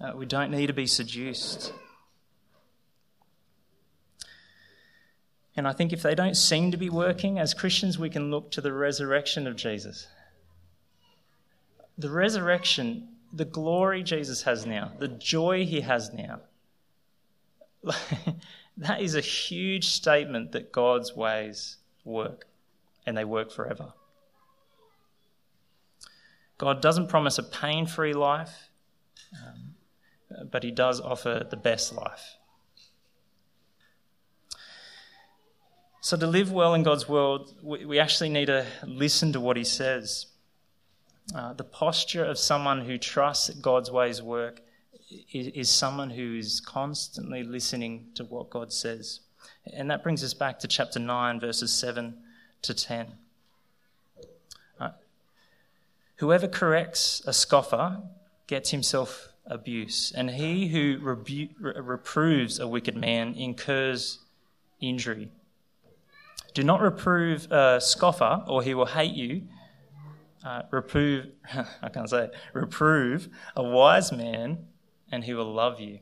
Uh, 0.01 0.13
we 0.15 0.25
don't 0.25 0.49
need 0.49 0.67
to 0.67 0.73
be 0.73 0.87
seduced. 0.87 1.73
And 5.55 5.67
I 5.67 5.73
think 5.73 5.91
if 5.91 6.01
they 6.01 6.15
don't 6.15 6.35
seem 6.35 6.71
to 6.71 6.77
be 6.77 6.89
working, 6.89 7.37
as 7.37 7.53
Christians, 7.53 7.99
we 7.99 8.09
can 8.09 8.31
look 8.31 8.49
to 8.51 8.61
the 8.61 8.71
resurrection 8.71 9.45
of 9.45 9.57
Jesus. 9.57 10.07
The 11.99 12.09
resurrection, 12.09 13.09
the 13.31 13.45
glory 13.45 14.01
Jesus 14.03 14.41
has 14.43 14.65
now, 14.65 14.93
the 14.97 15.07
joy 15.07 15.65
he 15.65 15.81
has 15.81 16.12
now, 16.12 16.39
that 18.77 19.01
is 19.01 19.15
a 19.15 19.21
huge 19.21 19.88
statement 19.88 20.53
that 20.53 20.71
God's 20.71 21.15
ways 21.15 21.77
work 22.03 22.47
and 23.05 23.15
they 23.15 23.25
work 23.25 23.51
forever. 23.51 23.93
God 26.57 26.81
doesn't 26.81 27.07
promise 27.07 27.38
a 27.38 27.43
pain 27.43 27.85
free 27.85 28.13
life, 28.13 28.69
um, 29.45 29.75
but 30.49 30.63
he 30.63 30.71
does 30.71 30.99
offer 30.99 31.45
the 31.49 31.57
best 31.57 31.93
life. 31.93 32.39
So, 36.01 36.15
to 36.17 36.25
live 36.27 36.51
well 36.51 36.73
in 36.73 36.83
God's 36.83 37.09
world, 37.09 37.53
we, 37.62 37.85
we 37.85 37.99
actually 37.99 38.29
need 38.29 38.45
to 38.45 38.65
listen 38.85 39.33
to 39.33 39.39
what 39.39 39.57
He 39.57 39.63
says. 39.65 40.27
Uh, 41.33 41.53
the 41.53 41.63
posture 41.63 42.25
of 42.25 42.39
someone 42.39 42.81
who 42.81 42.97
trusts 42.97 43.47
that 43.47 43.61
God's 43.61 43.91
ways 43.91 44.21
work 44.21 44.61
is, 45.31 45.47
is 45.47 45.69
someone 45.69 46.09
who 46.09 46.35
is 46.35 46.59
constantly 46.59 47.43
listening 47.43 48.07
to 48.15 48.23
what 48.23 48.49
God 48.49 48.73
says. 48.73 49.19
And 49.71 49.91
that 49.91 50.03
brings 50.03 50.23
us 50.23 50.33
back 50.33 50.59
to 50.59 50.67
chapter 50.67 50.99
9, 50.99 51.39
verses 51.39 51.71
7 51.71 52.15
to 52.63 52.73
10. 52.73 53.07
Uh, 54.79 54.89
Whoever 56.17 56.47
corrects 56.47 57.21
a 57.27 57.33
scoffer 57.33 58.01
gets 58.47 58.71
himself 58.71 59.29
abuse, 59.45 60.11
and 60.15 60.31
he 60.31 60.67
who 60.67 60.97
rebu- 61.01 61.49
reproves 61.59 62.59
a 62.59 62.67
wicked 62.67 62.95
man 62.95 63.35
incurs 63.35 64.19
injury. 64.79 65.29
Do 66.53 66.63
not 66.63 66.81
reprove 66.81 67.51
a 67.51 67.79
scoffer, 67.79 68.43
or 68.47 68.63
he 68.63 68.73
will 68.73 68.87
hate 68.87 69.13
you. 69.13 69.43
Uh, 70.43 70.62
reprove, 70.71 71.28
I 71.82 71.89
can't 71.89 72.10
say. 72.10 72.30
Reprove 72.54 73.30
a 73.56 73.63
wise 73.63 74.12
man, 74.12 74.67
and 75.12 75.23
he 75.23 75.34
will 75.34 75.52
love 75.54 75.80
you. 75.80 75.99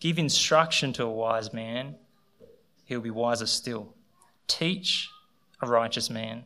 Give 0.00 0.18
instruction 0.18 0.92
to 0.94 1.04
a 1.04 1.10
wise 1.10 1.52
man, 1.52 1.96
he 2.84 2.96
will 2.96 3.02
be 3.02 3.10
wiser 3.10 3.46
still. 3.46 3.94
Teach 4.48 5.08
a 5.62 5.66
righteous 5.66 6.10
man, 6.10 6.44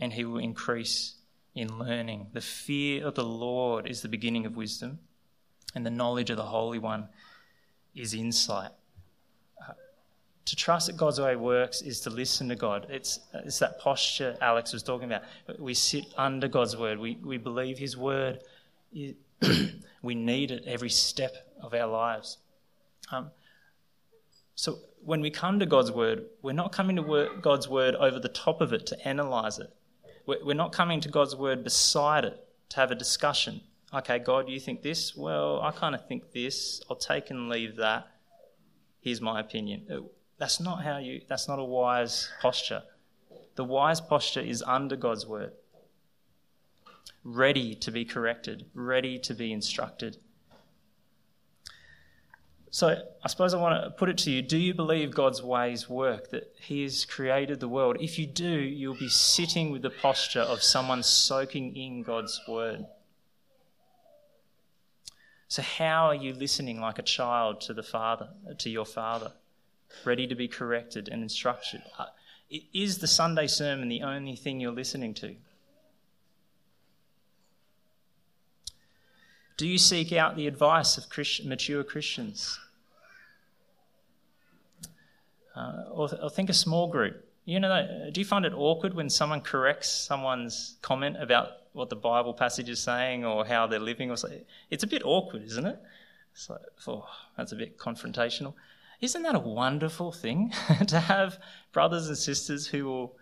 and 0.00 0.12
he 0.12 0.24
will 0.24 0.38
increase 0.38 1.16
in 1.54 1.78
learning. 1.78 2.28
The 2.32 2.40
fear 2.40 3.04
of 3.04 3.14
the 3.14 3.24
Lord 3.24 3.86
is 3.86 4.02
the 4.02 4.08
beginning 4.08 4.46
of 4.46 4.56
wisdom, 4.56 5.00
and 5.74 5.84
the 5.84 5.90
knowledge 5.90 6.30
of 6.30 6.36
the 6.36 6.44
Holy 6.44 6.78
One 6.78 7.08
is 7.94 8.14
insight 8.14 8.70
to 10.46 10.56
trust 10.56 10.86
that 10.86 10.96
God's 10.96 11.20
way 11.20 11.36
works 11.36 11.82
is 11.82 12.00
to 12.02 12.10
listen 12.10 12.48
to 12.48 12.56
God. 12.56 12.86
It's, 12.88 13.20
it's 13.34 13.58
that 13.58 13.78
posture 13.78 14.36
Alex 14.40 14.72
was 14.72 14.82
talking 14.82 15.12
about. 15.12 15.24
We 15.58 15.74
sit 15.74 16.06
under 16.16 16.48
God's 16.48 16.76
word, 16.76 16.98
we, 16.98 17.18
we 17.22 17.36
believe 17.36 17.78
His 17.78 17.96
word, 17.96 18.40
we 18.92 20.14
need 20.14 20.50
it 20.50 20.64
every 20.66 20.90
step 20.90 21.34
of 21.60 21.74
our 21.74 21.86
lives. 21.86 22.38
Um, 23.10 23.30
so 24.54 24.78
when 25.04 25.20
we 25.20 25.30
come 25.30 25.58
to 25.58 25.66
God's 25.66 25.92
word, 25.92 26.24
we're 26.42 26.52
not 26.52 26.72
coming 26.72 26.96
to 26.96 27.30
God's 27.40 27.68
word 27.68 27.94
over 27.96 28.18
the 28.18 28.28
top 28.28 28.60
of 28.60 28.72
it 28.72 28.86
to 28.86 29.08
analyze 29.08 29.58
it. 29.58 29.72
We're 30.26 30.54
not 30.54 30.72
coming 30.72 31.00
to 31.02 31.08
God's 31.08 31.36
word 31.36 31.62
beside 31.62 32.24
it 32.24 32.42
to 32.70 32.76
have 32.76 32.90
a 32.90 32.96
discussion. 32.96 33.60
Okay, 33.94 34.18
God, 34.18 34.48
you 34.48 34.58
think 34.58 34.82
this? 34.82 35.16
Well, 35.16 35.60
I 35.60 35.70
kind 35.70 35.94
of 35.94 36.06
think 36.08 36.32
this. 36.32 36.82
I'll 36.90 36.96
take 36.96 37.30
and 37.30 37.48
leave 37.48 37.76
that. 37.76 38.08
Here's 39.00 39.20
my 39.20 39.38
opinion. 39.38 40.08
That's 40.38 40.60
not 40.60 40.84
how 40.84 40.98
you, 40.98 41.22
that's 41.28 41.48
not 41.48 41.58
a 41.58 41.64
wise 41.64 42.28
posture. 42.40 42.82
The 43.54 43.64
wise 43.64 44.00
posture 44.00 44.40
is 44.40 44.62
under 44.62 44.96
God's 44.96 45.26
word, 45.26 45.52
ready 47.24 47.74
to 47.76 47.90
be 47.90 48.04
corrected, 48.04 48.66
ready 48.74 49.18
to 49.20 49.34
be 49.34 49.52
instructed. 49.52 50.18
So, 52.70 53.02
I 53.24 53.28
suppose 53.28 53.54
I 53.54 53.60
want 53.60 53.82
to 53.82 53.90
put 53.90 54.10
it 54.10 54.18
to 54.18 54.30
you 54.30 54.42
do 54.42 54.58
you 54.58 54.74
believe 54.74 55.14
God's 55.14 55.42
ways 55.42 55.88
work, 55.88 56.28
that 56.30 56.52
He 56.60 56.82
has 56.82 57.06
created 57.06 57.58
the 57.58 57.68
world? 57.68 57.96
If 58.00 58.18
you 58.18 58.26
do, 58.26 58.50
you'll 58.50 58.98
be 58.98 59.08
sitting 59.08 59.70
with 59.70 59.80
the 59.80 59.88
posture 59.88 60.42
of 60.42 60.62
someone 60.62 61.02
soaking 61.02 61.74
in 61.74 62.02
God's 62.02 62.38
word. 62.46 62.84
So, 65.48 65.62
how 65.62 66.08
are 66.08 66.14
you 66.14 66.34
listening 66.34 66.78
like 66.78 66.98
a 66.98 67.02
child 67.02 67.62
to 67.62 67.72
the 67.72 67.82
Father, 67.82 68.28
to 68.58 68.68
your 68.68 68.84
Father? 68.84 69.32
Ready 70.04 70.26
to 70.26 70.34
be 70.34 70.48
corrected 70.48 71.08
and 71.08 71.22
instructed. 71.22 71.82
Uh, 71.98 72.06
is 72.72 72.98
the 72.98 73.06
Sunday 73.06 73.46
sermon 73.46 73.88
the 73.88 74.02
only 74.02 74.36
thing 74.36 74.60
you're 74.60 74.72
listening 74.72 75.14
to? 75.14 75.34
Do 79.56 79.66
you 79.66 79.78
seek 79.78 80.12
out 80.12 80.36
the 80.36 80.46
advice 80.46 80.98
of 80.98 81.06
mature 81.46 81.82
Christians? 81.82 82.58
Uh, 85.54 85.84
or, 85.90 86.10
or, 86.22 86.28
think 86.28 86.50
a 86.50 86.54
small 86.54 86.88
group. 86.88 87.24
You 87.46 87.58
know, 87.58 88.10
do 88.12 88.20
you 88.20 88.26
find 88.26 88.44
it 88.44 88.52
awkward 88.54 88.92
when 88.92 89.08
someone 89.08 89.40
corrects 89.40 89.88
someone's 89.90 90.76
comment 90.82 91.16
about 91.18 91.48
what 91.72 91.88
the 91.88 91.96
Bible 91.96 92.34
passage 92.34 92.68
is 92.68 92.80
saying 92.80 93.24
or 93.24 93.46
how 93.46 93.66
they're 93.66 93.78
living? 93.78 94.10
Or 94.10 94.18
something? 94.18 94.42
It's 94.70 94.84
a 94.84 94.86
bit 94.86 95.02
awkward, 95.02 95.44
isn't 95.44 95.64
it? 95.64 95.80
It's 96.34 96.50
like, 96.50 96.60
oh, 96.86 97.08
that's 97.38 97.52
a 97.52 97.56
bit 97.56 97.78
confrontational. 97.78 98.52
Isn't 99.00 99.22
that 99.22 99.34
a 99.34 99.40
wonderful 99.40 100.12
thing 100.12 100.52
to 100.88 101.00
have 101.00 101.38
brothers 101.72 102.08
and 102.08 102.16
sisters 102.16 102.66
who 102.66 102.86
will 102.86 103.16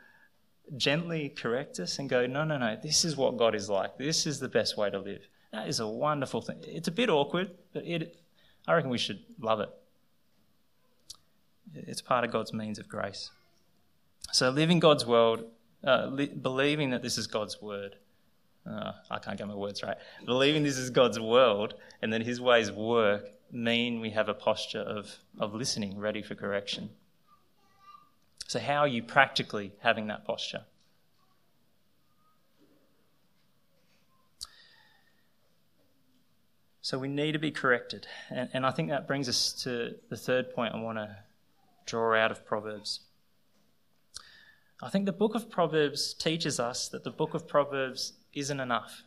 gently 0.77 1.29
correct 1.29 1.79
us 1.81 1.99
and 1.99 2.09
go, 2.09 2.27
no, 2.27 2.45
no, 2.45 2.59
no, 2.59 2.77
this 2.83 3.05
is 3.05 3.17
what 3.17 3.37
God 3.37 3.55
is 3.55 3.69
like. 3.69 3.99
This 3.99 4.27
is 4.27 4.41
the 4.41 4.49
best 4.49 4.77
way 4.77 4.91
to 4.91 4.99
live. 4.99 5.27
That 5.53 5.69
is 5.69 5.81
a 5.81 5.87
wonderful 5.87 6.41
thing. 6.41 6.59
It's 6.63 6.89
a 6.89 6.93
bit 6.93 7.11
awkward, 7.11 7.51
but 7.73 7.85
it, 7.85 8.17
I 8.67 8.75
reckon 8.75 8.91
we 8.91 8.99
should 8.99 9.21
love 9.41 9.61
it. 9.61 9.71
It's 11.75 12.03
part 12.03 12.25
of 12.25 12.31
God's 12.31 12.53
means 12.53 12.79
of 12.79 12.89
grace. 12.89 13.31
So, 14.33 14.51
living 14.51 14.81
God's 14.81 15.05
world, 15.07 15.45
uh, 15.85 16.07
li- 16.07 16.27
believing 16.27 16.91
that 16.91 17.03
this 17.03 17.19
is 17.19 17.27
God's 17.27 17.61
word. 17.61 17.97
Uh, 18.69 18.93
I 19.11 19.19
can't 19.19 19.37
get 19.37 19.47
my 19.47 19.55
words 19.55 19.83
right. 19.83 19.97
Believing 20.25 20.63
this 20.63 20.79
is 20.79 20.91
God's 20.91 21.21
world 21.21 21.75
and 22.01 22.13
that 22.13 22.23
His 22.23 22.41
ways 22.41 22.73
work 22.73 23.29
mean 23.51 24.01
we 24.01 24.11
have 24.11 24.29
a 24.29 24.35
posture 24.35 24.81
of, 24.81 25.19
of 25.39 25.55
listening, 25.55 25.99
ready 25.99 26.23
for 26.23 26.35
correction. 26.35 26.91
So, 28.47 28.59
how 28.59 28.79
are 28.79 28.89
you 28.89 29.03
practically 29.03 29.73
having 29.81 30.09
that 30.09 30.25
posture? 30.25 30.65
So, 36.83 36.99
we 36.99 37.09
need 37.09 37.33
to 37.33 37.39
be 37.39 37.51
corrected. 37.51 38.07
And, 38.31 38.51
and 38.53 38.67
I 38.67 38.71
think 38.71 38.91
that 38.91 39.07
brings 39.07 39.29
us 39.29 39.53
to 39.63 39.95
the 40.11 40.17
third 40.17 40.55
point 40.55 40.75
I 40.75 40.81
want 40.81 40.99
to 40.99 41.17
draw 41.87 42.15
out 42.15 42.31
of 42.31 42.45
Proverbs. 42.45 43.01
I 44.83 44.91
think 44.91 45.07
the 45.07 45.13
book 45.13 45.35
of 45.35 45.49
Proverbs 45.49 46.13
teaches 46.13 46.61
us 46.61 46.89
that 46.89 47.05
the 47.05 47.11
book 47.11 47.33
of 47.33 47.49
Proverbs 47.49 48.13
isn't 48.35 48.61
enough. 48.61 49.03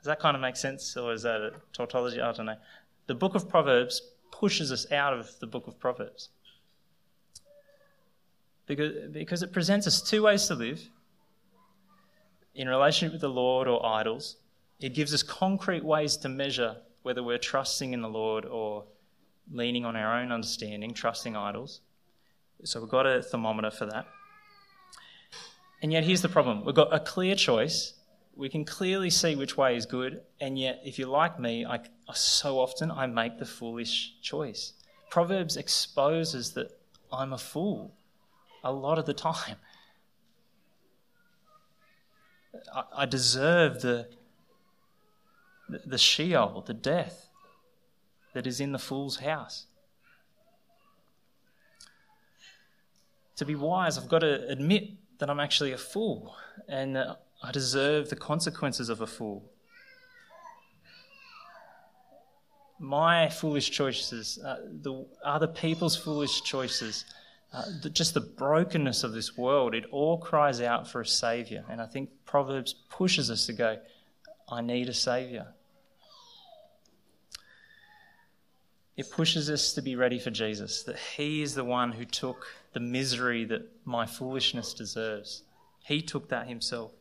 Does 0.00 0.06
that 0.06 0.18
kind 0.18 0.34
of 0.34 0.40
make 0.40 0.56
sense, 0.56 0.96
or 0.96 1.12
is 1.12 1.22
that 1.22 1.40
a 1.40 1.52
tautology? 1.74 2.20
I 2.20 2.32
don't 2.32 2.46
know. 2.46 2.56
The 3.06 3.14
book 3.14 3.34
of 3.34 3.48
Proverbs 3.50 4.00
pushes 4.30 4.72
us 4.72 4.90
out 4.90 5.12
of 5.12 5.30
the 5.40 5.46
book 5.46 5.66
of 5.66 5.78
Proverbs 5.78 6.30
because, 8.66 9.10
because 9.12 9.42
it 9.42 9.52
presents 9.52 9.86
us 9.86 10.00
two 10.00 10.22
ways 10.22 10.46
to 10.46 10.54
live 10.54 10.80
in 12.54 12.68
relationship 12.68 13.12
with 13.12 13.20
the 13.20 13.28
Lord 13.28 13.68
or 13.68 13.84
idols. 13.84 14.36
It 14.80 14.94
gives 14.94 15.12
us 15.12 15.22
concrete 15.22 15.84
ways 15.84 16.16
to 16.18 16.28
measure 16.30 16.76
whether 17.02 17.22
we're 17.22 17.38
trusting 17.38 17.92
in 17.92 18.00
the 18.00 18.08
Lord 18.08 18.46
or 18.46 18.84
leaning 19.52 19.84
on 19.84 19.96
our 19.96 20.18
own 20.20 20.32
understanding, 20.32 20.94
trusting 20.94 21.36
idols. 21.36 21.80
So 22.64 22.80
we've 22.80 22.88
got 22.88 23.06
a 23.06 23.22
thermometer 23.22 23.70
for 23.70 23.86
that. 23.86 24.06
And 25.82 25.92
yet, 25.92 26.04
here's 26.04 26.22
the 26.22 26.28
problem 26.28 26.64
we've 26.64 26.74
got 26.74 26.94
a 26.94 27.00
clear 27.00 27.34
choice 27.34 27.94
we 28.34 28.48
can 28.48 28.64
clearly 28.64 29.10
see 29.10 29.34
which 29.36 29.56
way 29.56 29.76
is 29.76 29.86
good, 29.86 30.22
and 30.40 30.58
yet, 30.58 30.80
if 30.84 30.98
you're 30.98 31.08
like 31.08 31.38
me, 31.38 31.66
I, 31.66 31.80
so 32.14 32.58
often 32.58 32.90
I 32.90 33.06
make 33.06 33.38
the 33.38 33.46
foolish 33.46 34.14
choice 34.22 34.74
Proverbs 35.10 35.56
exposes 35.56 36.52
that 36.52 36.70
I'm 37.12 37.32
a 37.32 37.38
fool 37.38 37.92
a 38.62 38.72
lot 38.72 38.98
of 38.98 39.06
the 39.06 39.12
time. 39.12 39.56
I, 42.72 42.84
I 42.98 43.06
deserve 43.06 43.82
the, 43.82 44.08
the 45.68 45.98
Sheol, 45.98 46.62
the 46.64 46.74
death 46.74 47.28
that 48.34 48.46
is 48.46 48.60
in 48.60 48.70
the 48.70 48.78
fool's 48.78 49.18
house. 49.18 49.66
To 53.36 53.44
be 53.44 53.56
wise, 53.56 53.98
I've 53.98 54.08
got 54.08 54.20
to 54.20 54.46
admit 54.48 54.90
that 55.18 55.28
I'm 55.28 55.40
actually 55.40 55.72
a 55.72 55.78
fool 55.78 56.36
and 56.68 56.94
that 56.94 57.22
I 57.42 57.52
deserve 57.52 58.10
the 58.10 58.16
consequences 58.16 58.88
of 58.88 59.00
a 59.00 59.06
fool. 59.06 59.50
My 62.78 63.28
foolish 63.28 63.70
choices, 63.70 64.38
uh, 64.44 64.56
the 64.82 65.06
other 65.24 65.46
people's 65.46 65.96
foolish 65.96 66.42
choices, 66.42 67.04
uh, 67.52 67.62
the, 67.82 67.90
just 67.90 68.14
the 68.14 68.20
brokenness 68.20 69.04
of 69.04 69.12
this 69.12 69.36
world, 69.36 69.74
it 69.74 69.84
all 69.90 70.18
cries 70.18 70.60
out 70.60 70.88
for 70.88 71.00
a 71.00 71.06
Saviour. 71.06 71.64
And 71.68 71.80
I 71.80 71.86
think 71.86 72.10
Proverbs 72.24 72.74
pushes 72.88 73.30
us 73.30 73.46
to 73.46 73.52
go, 73.52 73.78
I 74.48 74.60
need 74.60 74.88
a 74.88 74.94
Saviour. 74.94 75.46
It 78.96 79.10
pushes 79.10 79.48
us 79.48 79.72
to 79.74 79.82
be 79.82 79.96
ready 79.96 80.18
for 80.18 80.30
Jesus, 80.30 80.82
that 80.82 80.98
He 80.98 81.42
is 81.42 81.54
the 81.54 81.64
one 81.64 81.92
who 81.92 82.04
took 82.04 82.46
the 82.72 82.80
misery 82.80 83.44
that 83.46 83.62
my 83.84 84.04
foolishness 84.04 84.74
deserves. 84.74 85.42
He 85.84 86.02
took 86.02 86.28
that 86.28 86.48
Himself. 86.48 86.92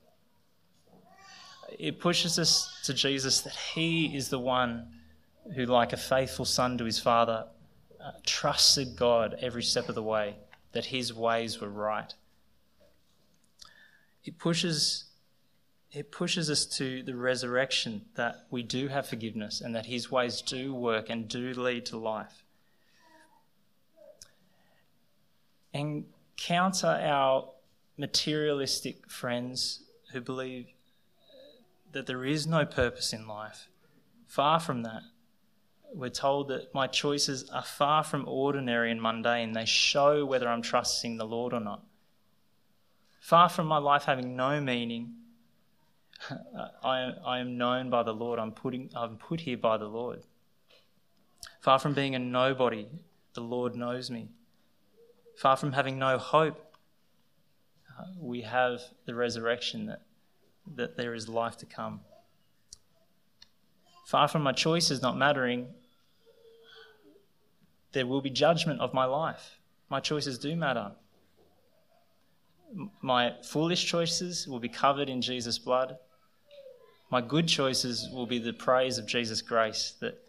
It 1.78 2.00
pushes 2.00 2.40
us 2.40 2.82
to 2.86 2.94
Jesus 2.94 3.42
that 3.42 3.56
He 3.56 4.16
is 4.16 4.30
the 4.30 4.40
one 4.40 4.88
who, 5.56 5.66
like 5.66 5.94
a 5.94 5.98
faithful 5.98 6.46
son 6.46 6.78
to 6.78 6.86
his 6.86 7.00
father, 7.00 7.48
uh, 8.04 8.12
trusted 8.26 8.96
God 8.96 9.36
every 9.42 9.64
step 9.64 9.90
of 9.90 9.96
the 9.96 10.04
way, 10.04 10.36
that 10.72 10.86
his 10.86 11.14
ways 11.14 11.60
were 11.60 11.70
right. 11.70 12.14
It 14.24 14.38
pushes, 14.38 15.06
it 15.92 16.12
pushes 16.12 16.50
us 16.50 16.66
to 16.78 17.04
the 17.04 17.16
resurrection 17.16 18.06
that 18.16 18.46
we 18.52 18.64
do 18.64 18.88
have 18.88 19.08
forgiveness 19.08 19.62
and 19.62 19.76
that 19.76 19.86
his 19.86 20.12
ways 20.12 20.42
do 20.42 20.74
work 20.74 21.10
and 21.10 21.28
do 21.28 21.54
lead 21.54 21.86
to 21.88 21.98
life. 21.98 22.44
And 25.74 26.06
counter 26.38 26.88
our 26.88 27.50
materialistic 27.98 29.10
friends 29.10 29.84
who 30.12 30.22
believe 30.22 30.68
that 31.92 32.06
there 32.08 32.26
is 32.26 32.46
no 32.48 32.66
purpose 32.66 33.14
in 33.14 33.28
life. 33.28 33.68
Far 34.28 34.60
from 34.60 34.84
that 34.84 35.02
we're 35.94 36.10
told 36.10 36.50
that 36.50 36.74
my 36.74 36.88
choices 36.88 37.50
are 37.50 37.64
far 37.64 38.04
from 38.04 38.28
ordinary 38.28 38.92
and 38.92 39.02
mundane. 39.02 39.54
They 39.54 39.66
show 39.66 40.26
whether 40.26 40.48
I'm 40.48 40.62
trusting 40.62 41.18
the 41.18 41.26
Lord 41.26 41.54
or 41.54 41.60
not. 41.60 41.84
Far 43.20 43.50
from 43.50 43.68
my 43.68 43.78
life 43.78 44.04
having 44.04 44.36
no 44.36 44.62
meaning, 44.62 45.16
I, 46.84 47.40
am 47.40 47.58
known 47.58 47.90
by 47.90 48.04
the 48.04 48.14
Lord. 48.14 48.40
I'm, 48.40 48.52
putting, 48.52 48.90
I'm 48.96 49.18
put 49.18 49.42
here 49.42 49.58
by 49.58 49.78
the 49.78 49.88
Lord. 49.88 50.24
Far 51.62 51.80
from 51.80 51.94
being 51.94 52.16
a 52.16 52.20
nobody, 52.20 52.88
the 53.34 53.42
Lord 53.42 53.76
knows 53.76 54.10
me. 54.10 54.30
Far 55.38 55.58
from 55.58 55.74
having 55.74 55.98
no 55.98 56.18
hope, 56.18 56.76
uh, 57.98 58.06
we 58.20 58.42
have 58.42 58.82
the 59.06 59.16
resurrection 59.16 59.88
that, 59.88 60.02
that 60.76 60.98
there 60.98 61.14
is 61.14 61.28
life 61.28 61.58
to 61.58 61.66
come. 61.66 62.02
Far 64.06 64.28
from 64.28 64.42
my 64.42 64.52
choices 64.52 65.02
not 65.02 65.18
mattering, 65.18 65.68
there 67.92 68.06
will 68.06 68.22
be 68.22 68.30
judgment 68.30 68.80
of 68.82 68.94
my 68.94 69.06
life. 69.06 69.60
My 69.90 70.00
choices 70.00 70.38
do 70.38 70.56
matter. 70.56 70.92
My 73.02 73.34
foolish 73.44 73.86
choices 73.86 74.48
will 74.48 74.60
be 74.60 74.70
covered 74.70 75.10
in 75.10 75.22
Jesus' 75.22 75.58
blood. 75.58 75.98
My 77.12 77.22
good 77.22 77.48
choices 77.48 78.08
will 78.12 78.28
be 78.28 78.38
the 78.38 78.54
praise 78.54 79.00
of 79.00 79.08
Jesus' 79.08 79.42
grace 79.42 79.96
that 80.00 80.20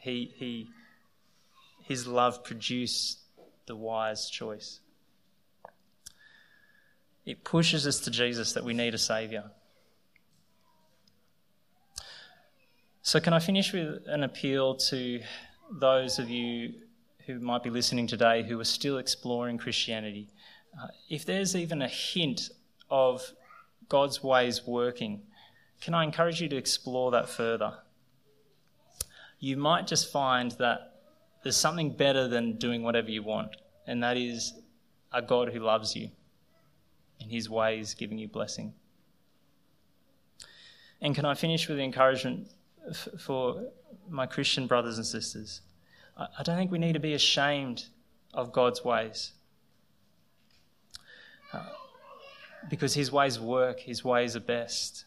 he, 0.00 0.32
he, 0.36 0.68
His 1.82 2.06
love 2.06 2.44
produced 2.44 3.20
the 3.66 3.76
wise 3.76 4.28
choice. 4.30 4.80
It 7.26 7.42
pushes 7.42 7.86
us 7.86 8.00
to 8.00 8.10
Jesus 8.10 8.52
that 8.52 8.64
we 8.64 8.74
need 8.74 8.94
a 8.94 8.98
Saviour. 8.98 9.44
So, 13.00 13.20
can 13.20 13.32
I 13.32 13.38
finish 13.38 13.72
with 13.72 14.02
an 14.06 14.22
appeal 14.22 14.76
to 14.76 15.20
those 15.70 16.18
of 16.18 16.28
you 16.28 16.74
who 17.26 17.40
might 17.40 17.62
be 17.62 17.70
listening 17.70 18.06
today 18.06 18.42
who 18.42 18.60
are 18.60 18.64
still 18.64 18.98
exploring 18.98 19.56
Christianity, 19.56 20.28
uh, 20.78 20.88
if 21.08 21.24
there's 21.24 21.56
even 21.56 21.80
a 21.80 21.88
hint 21.88 22.50
of 22.90 23.22
God's 23.88 24.22
ways 24.22 24.66
working, 24.66 25.22
can 25.80 25.94
I 25.94 26.04
encourage 26.04 26.40
you 26.40 26.48
to 26.48 26.56
explore 26.56 27.10
that 27.12 27.28
further? 27.28 27.78
You 29.38 29.56
might 29.56 29.86
just 29.86 30.12
find 30.12 30.52
that 30.52 31.00
there's 31.42 31.56
something 31.56 31.90
better 31.90 32.28
than 32.28 32.56
doing 32.56 32.82
whatever 32.82 33.10
you 33.10 33.22
want, 33.22 33.56
and 33.86 34.02
that 34.02 34.16
is 34.16 34.54
a 35.12 35.22
God 35.22 35.52
who 35.52 35.60
loves 35.60 35.94
you 35.94 36.10
in 37.24 37.30
his 37.30 37.48
ways 37.48 37.94
giving 37.94 38.18
you 38.18 38.28
blessing. 38.28 38.72
And 41.00 41.14
can 41.14 41.24
I 41.24 41.34
finish 41.34 41.68
with 41.68 41.78
the 41.78 41.84
encouragement 41.84 42.50
f- 42.88 43.08
for 43.18 43.64
my 44.08 44.26
Christian 44.26 44.66
brothers 44.66 44.96
and 44.98 45.06
sisters, 45.06 45.62
I 46.16 46.42
don't 46.44 46.56
think 46.56 46.70
we 46.70 46.78
need 46.78 46.92
to 46.92 47.00
be 47.00 47.14
ashamed 47.14 47.86
of 48.32 48.52
God's 48.52 48.84
ways. 48.84 49.32
Uh, 51.52 51.60
because 52.70 52.94
his 52.94 53.10
ways 53.10 53.40
work, 53.40 53.80
his 53.80 54.04
ways 54.04 54.36
are 54.36 54.40
best. 54.40 55.04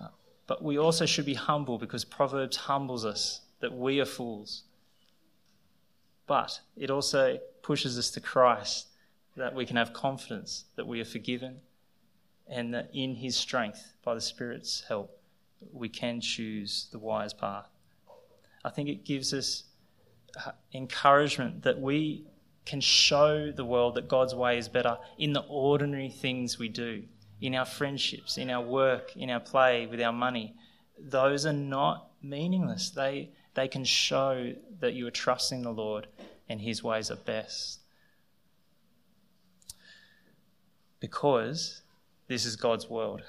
Uh, 0.00 0.08
but 0.46 0.62
we 0.62 0.78
also 0.78 1.06
should 1.06 1.26
be 1.26 1.34
humble 1.34 1.78
because 1.78 2.04
Proverbs 2.04 2.56
humbles 2.56 3.04
us 3.04 3.40
that 3.60 3.72
we 3.72 4.00
are 4.00 4.04
fools. 4.04 4.64
But 6.26 6.60
it 6.76 6.90
also 6.90 7.38
pushes 7.62 7.98
us 7.98 8.10
to 8.10 8.20
Christ 8.20 8.88
that 9.36 9.54
we 9.54 9.66
can 9.66 9.76
have 9.76 9.92
confidence 9.92 10.64
that 10.76 10.86
we 10.86 11.00
are 11.00 11.04
forgiven 11.04 11.60
and 12.48 12.74
that 12.74 12.90
in 12.92 13.14
his 13.14 13.36
strength, 13.36 13.94
by 14.04 14.14
the 14.14 14.20
Spirit's 14.20 14.84
help, 14.88 15.18
we 15.72 15.88
can 15.88 16.20
choose 16.20 16.88
the 16.92 16.98
wise 16.98 17.32
path. 17.32 17.68
I 18.64 18.70
think 18.70 18.88
it 18.88 19.04
gives 19.04 19.32
us 19.32 19.64
uh, 20.44 20.52
encouragement 20.74 21.62
that 21.62 21.80
we 21.80 22.26
can 22.64 22.80
show 22.80 23.50
the 23.50 23.64
world 23.64 23.94
that 23.94 24.08
God's 24.08 24.34
way 24.34 24.58
is 24.58 24.68
better 24.68 24.98
in 25.18 25.32
the 25.32 25.44
ordinary 25.48 26.10
things 26.10 26.58
we 26.58 26.68
do, 26.68 27.02
in 27.40 27.54
our 27.54 27.64
friendships, 27.64 28.38
in 28.38 28.50
our 28.50 28.64
work, 28.64 29.16
in 29.16 29.30
our 29.30 29.40
play, 29.40 29.86
with 29.86 30.00
our 30.00 30.12
money. 30.12 30.54
Those 30.98 31.44
are 31.46 31.52
not 31.52 32.10
meaningless. 32.22 32.90
They, 32.90 33.30
they 33.54 33.66
can 33.66 33.84
show 33.84 34.52
that 34.80 34.94
you 34.94 35.06
are 35.06 35.12
trusting 35.12 35.62
the 35.62 35.72
Lord 35.72 36.06
and 36.48 36.60
His 36.60 36.82
ways 36.82 37.10
are 37.10 37.16
best. 37.16 37.81
Because 41.02 41.82
this 42.28 42.46
is 42.46 42.54
God's 42.54 42.88
world. 42.88 43.22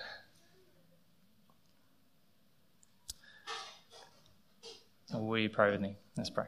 Will 5.12 5.40
you 5.40 5.50
pray 5.50 5.72
with 5.72 5.82
me? 5.82 5.96
Let's 6.16 6.30
pray. 6.30 6.46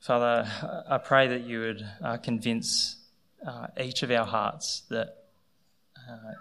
Father, 0.00 0.50
I 0.90 0.98
pray 0.98 1.28
that 1.28 1.42
you 1.42 1.60
would 1.60 1.88
uh, 2.02 2.16
convince 2.16 2.96
uh, 3.46 3.68
each 3.80 4.02
of 4.02 4.10
our 4.10 4.26
hearts 4.26 4.82
that, 4.90 5.18
uh, 5.96 6.32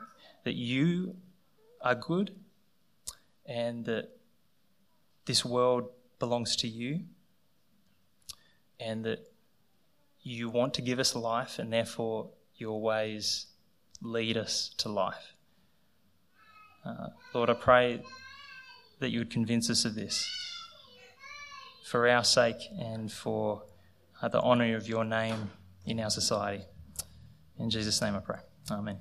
that 0.44 0.56
you 0.56 1.16
are 1.84 1.94
good 1.94 2.34
and 3.46 3.86
that 3.86 4.17
this 5.28 5.46
world 5.46 5.90
belongs 6.20 6.56
to 6.56 6.68
you 6.68 7.02
and 8.80 9.06
that 9.06 9.20
you 10.22 10.50
want 10.50 10.74
to 10.74 10.82
give 10.82 11.00
us 11.00 11.16
life 11.16 11.60
and 11.60 11.72
therefore 11.72 12.30
your 12.56 12.82
ways 12.82 13.48
lead 14.02 14.38
us 14.38 14.74
to 14.78 14.90
life. 14.90 15.34
Uh, 16.86 17.10
Lord, 17.34 17.50
I 17.50 17.54
pray 17.54 18.02
that 19.00 19.10
you 19.10 19.20
would 19.20 19.30
convince 19.30 19.70
us 19.70 19.86
of 19.86 19.96
this 19.96 20.28
for 21.84 22.08
our 22.08 22.24
sake 22.24 22.62
and 22.80 23.12
for 23.12 23.64
uh, 24.22 24.28
the 24.28 24.42
honour 24.42 24.76
of 24.76 24.88
your 24.88 25.06
name 25.06 25.52
in 25.86 26.00
our 26.00 26.10
society. 26.10 26.64
In 27.60 27.70
Jesus' 27.70 28.02
name 28.02 28.16
I 28.16 28.20
pray. 28.20 28.40
Amen. 28.72 28.98